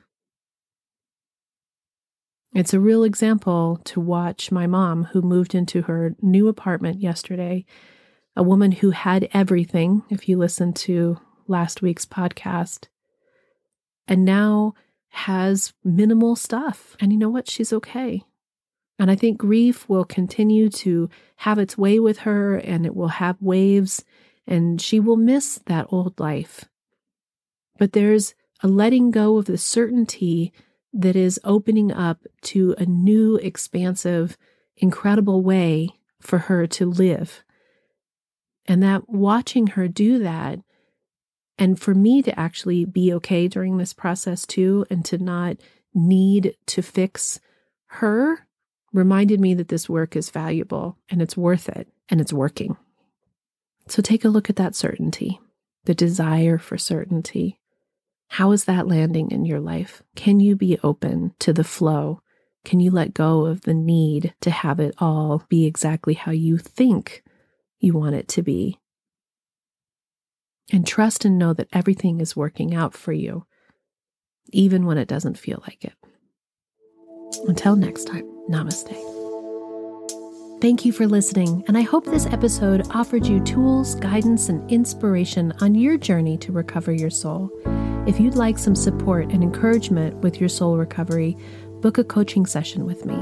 It's 2.54 2.72
a 2.72 2.80
real 2.80 3.04
example 3.04 3.78
to 3.84 4.00
watch 4.00 4.50
my 4.50 4.66
mom, 4.66 5.04
who 5.12 5.20
moved 5.20 5.54
into 5.54 5.82
her 5.82 6.16
new 6.22 6.48
apartment 6.48 7.02
yesterday, 7.02 7.66
a 8.34 8.42
woman 8.42 8.72
who 8.72 8.92
had 8.92 9.28
everything, 9.34 10.02
if 10.08 10.30
you 10.30 10.38
listen 10.38 10.72
to 10.72 11.20
last 11.46 11.82
week's 11.82 12.06
podcast. 12.06 12.86
and 14.08 14.24
now 14.24 14.72
has 15.12 15.74
minimal 15.84 16.34
stuff. 16.36 16.96
And 16.98 17.12
you 17.12 17.18
know 17.18 17.28
what? 17.28 17.48
She's 17.48 17.72
okay. 17.72 18.24
And 18.98 19.10
I 19.10 19.14
think 19.14 19.38
grief 19.38 19.88
will 19.88 20.04
continue 20.04 20.68
to 20.70 21.10
have 21.36 21.58
its 21.58 21.76
way 21.76 21.98
with 21.98 22.20
her 22.20 22.56
and 22.56 22.86
it 22.86 22.94
will 22.96 23.08
have 23.08 23.36
waves 23.40 24.04
and 24.46 24.80
she 24.80 25.00
will 25.00 25.16
miss 25.16 25.60
that 25.66 25.86
old 25.90 26.18
life. 26.18 26.64
But 27.78 27.92
there's 27.92 28.34
a 28.62 28.68
letting 28.68 29.10
go 29.10 29.36
of 29.38 29.46
the 29.46 29.58
certainty 29.58 30.52
that 30.92 31.16
is 31.16 31.40
opening 31.44 31.92
up 31.92 32.26
to 32.42 32.74
a 32.78 32.86
new, 32.86 33.36
expansive, 33.36 34.36
incredible 34.76 35.42
way 35.42 35.88
for 36.20 36.38
her 36.38 36.66
to 36.68 36.86
live. 36.86 37.42
And 38.66 38.82
that 38.82 39.08
watching 39.08 39.68
her 39.68 39.88
do 39.88 40.18
that, 40.20 40.60
and 41.58 41.80
for 41.80 41.94
me 41.94 42.22
to 42.22 42.38
actually 42.38 42.84
be 42.84 43.12
okay 43.14 43.48
during 43.48 43.76
this 43.76 43.92
process 43.92 44.46
too, 44.46 44.86
and 44.90 45.04
to 45.04 45.18
not 45.18 45.56
need 45.94 46.56
to 46.66 46.82
fix 46.82 47.40
her, 47.86 48.46
reminded 48.92 49.40
me 49.40 49.54
that 49.54 49.68
this 49.68 49.88
work 49.88 50.16
is 50.16 50.30
valuable 50.30 50.98
and 51.10 51.22
it's 51.22 51.36
worth 51.36 51.68
it 51.68 51.88
and 52.08 52.20
it's 52.20 52.32
working. 52.32 52.76
So 53.88 54.00
take 54.00 54.24
a 54.24 54.28
look 54.28 54.48
at 54.48 54.56
that 54.56 54.74
certainty, 54.74 55.40
the 55.84 55.94
desire 55.94 56.58
for 56.58 56.78
certainty. 56.78 57.58
How 58.28 58.52
is 58.52 58.64
that 58.64 58.88
landing 58.88 59.30
in 59.30 59.44
your 59.44 59.60
life? 59.60 60.02
Can 60.16 60.40
you 60.40 60.56
be 60.56 60.78
open 60.82 61.34
to 61.40 61.52
the 61.52 61.64
flow? 61.64 62.22
Can 62.64 62.80
you 62.80 62.90
let 62.90 63.12
go 63.12 63.44
of 63.44 63.62
the 63.62 63.74
need 63.74 64.34
to 64.40 64.50
have 64.50 64.80
it 64.80 64.94
all 64.98 65.44
be 65.48 65.66
exactly 65.66 66.14
how 66.14 66.32
you 66.32 66.56
think 66.56 67.22
you 67.78 67.92
want 67.92 68.14
it 68.14 68.28
to 68.28 68.42
be? 68.42 68.78
And 70.70 70.86
trust 70.86 71.24
and 71.24 71.38
know 71.38 71.52
that 71.54 71.68
everything 71.72 72.20
is 72.20 72.36
working 72.36 72.74
out 72.74 72.94
for 72.94 73.12
you, 73.12 73.46
even 74.50 74.86
when 74.86 74.98
it 74.98 75.08
doesn't 75.08 75.38
feel 75.38 75.62
like 75.62 75.84
it. 75.84 75.94
Until 77.48 77.76
next 77.76 78.04
time, 78.04 78.24
namaste. 78.48 78.92
Thank 80.60 80.84
you 80.84 80.92
for 80.92 81.08
listening, 81.08 81.64
and 81.66 81.76
I 81.76 81.80
hope 81.80 82.04
this 82.04 82.26
episode 82.26 82.86
offered 82.94 83.26
you 83.26 83.40
tools, 83.40 83.96
guidance, 83.96 84.48
and 84.48 84.70
inspiration 84.70 85.52
on 85.60 85.74
your 85.74 85.98
journey 85.98 86.38
to 86.38 86.52
recover 86.52 86.92
your 86.92 87.10
soul. 87.10 87.50
If 88.06 88.20
you'd 88.20 88.36
like 88.36 88.58
some 88.58 88.76
support 88.76 89.32
and 89.32 89.42
encouragement 89.42 90.16
with 90.18 90.38
your 90.38 90.48
soul 90.48 90.76
recovery, 90.76 91.36
book 91.82 91.98
a 91.98 92.04
coaching 92.04 92.46
session 92.46 92.86
with 92.86 93.04
me. 93.04 93.16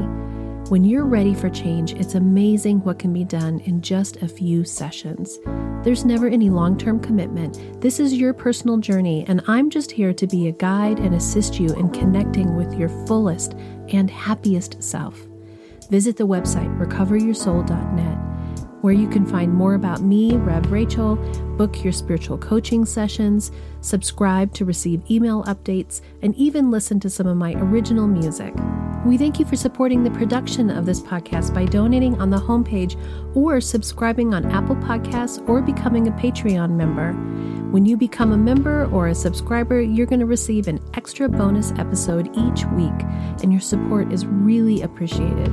When 0.70 0.84
you're 0.84 1.04
ready 1.04 1.34
for 1.34 1.50
change, 1.50 1.94
it's 1.94 2.14
amazing 2.14 2.84
what 2.84 3.00
can 3.00 3.12
be 3.12 3.24
done 3.24 3.58
in 3.60 3.82
just 3.82 4.22
a 4.22 4.28
few 4.28 4.62
sessions. 4.62 5.40
There's 5.82 6.04
never 6.04 6.28
any 6.28 6.50
long 6.50 6.78
term 6.78 7.00
commitment. 7.00 7.80
This 7.80 7.98
is 7.98 8.14
your 8.14 8.32
personal 8.32 8.76
journey, 8.76 9.24
and 9.26 9.42
I'm 9.48 9.70
just 9.70 9.90
here 9.90 10.12
to 10.12 10.26
be 10.28 10.46
a 10.46 10.52
guide 10.52 11.00
and 11.00 11.16
assist 11.16 11.58
you 11.58 11.74
in 11.74 11.90
connecting 11.90 12.54
with 12.54 12.72
your 12.74 12.90
fullest 13.06 13.54
and 13.88 14.08
happiest 14.08 14.80
self 14.80 15.26
visit 15.90 16.16
the 16.16 16.26
website 16.26 16.70
recoveryoursoul.net, 16.78 18.29
where 18.80 18.92
you 18.92 19.08
can 19.08 19.26
find 19.26 19.52
more 19.52 19.74
about 19.74 20.02
me, 20.02 20.36
Rev 20.36 20.70
Rachel, 20.70 21.16
book 21.56 21.84
your 21.84 21.92
spiritual 21.92 22.38
coaching 22.38 22.84
sessions, 22.84 23.50
subscribe 23.80 24.52
to 24.54 24.64
receive 24.64 25.02
email 25.10 25.44
updates, 25.44 26.00
and 26.22 26.34
even 26.36 26.70
listen 26.70 27.00
to 27.00 27.10
some 27.10 27.26
of 27.26 27.36
my 27.36 27.54
original 27.54 28.06
music. 28.06 28.54
We 29.04 29.16
thank 29.16 29.38
you 29.38 29.46
for 29.46 29.56
supporting 29.56 30.04
the 30.04 30.10
production 30.10 30.68
of 30.68 30.84
this 30.84 31.00
podcast 31.00 31.54
by 31.54 31.64
donating 31.64 32.20
on 32.20 32.28
the 32.28 32.36
homepage 32.36 32.96
or 33.34 33.60
subscribing 33.60 34.34
on 34.34 34.50
Apple 34.50 34.76
Podcasts 34.76 35.46
or 35.48 35.62
becoming 35.62 36.08
a 36.08 36.12
Patreon 36.12 36.72
member. 36.72 37.12
When 37.70 37.86
you 37.86 37.96
become 37.96 38.32
a 38.32 38.36
member 38.36 38.86
or 38.86 39.08
a 39.08 39.14
subscriber, 39.14 39.80
you're 39.80 40.06
going 40.06 40.20
to 40.20 40.26
receive 40.26 40.68
an 40.68 40.80
extra 40.94 41.28
bonus 41.28 41.72
episode 41.78 42.28
each 42.36 42.64
week, 42.72 42.92
and 43.42 43.52
your 43.52 43.60
support 43.60 44.12
is 44.12 44.26
really 44.26 44.82
appreciated. 44.82 45.50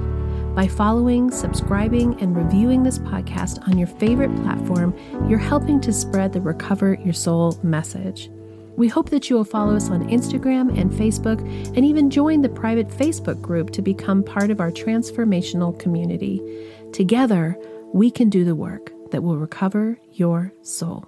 By 0.57 0.67
following, 0.67 1.29
subscribing, 1.29 2.19
and 2.19 2.35
reviewing 2.35 2.81
this 2.81 2.97
podcast 2.97 3.61
on 3.67 3.77
your 3.77 3.85
favorite 3.85 4.35
platform, 4.37 4.91
you're 5.29 5.37
helping 5.37 5.79
to 5.81 5.93
spread 5.93 6.33
the 6.33 6.41
Recover 6.41 6.95
Your 6.95 7.13
Soul 7.13 7.59
message. 7.61 8.31
We 8.75 8.87
hope 8.87 9.11
that 9.11 9.29
you 9.29 9.35
will 9.35 9.43
follow 9.43 9.75
us 9.75 9.91
on 9.91 10.09
Instagram 10.09 10.75
and 10.75 10.91
Facebook 10.91 11.41
and 11.77 11.85
even 11.85 12.09
join 12.09 12.41
the 12.41 12.49
private 12.49 12.87
Facebook 12.87 13.39
group 13.39 13.69
to 13.69 13.83
become 13.83 14.23
part 14.23 14.49
of 14.49 14.59
our 14.59 14.71
transformational 14.71 15.77
community. 15.77 16.41
Together, 16.91 17.55
we 17.93 18.09
can 18.09 18.27
do 18.27 18.43
the 18.43 18.55
work 18.55 18.91
that 19.11 19.21
will 19.21 19.37
recover 19.37 19.99
your 20.13 20.51
soul. 20.63 21.07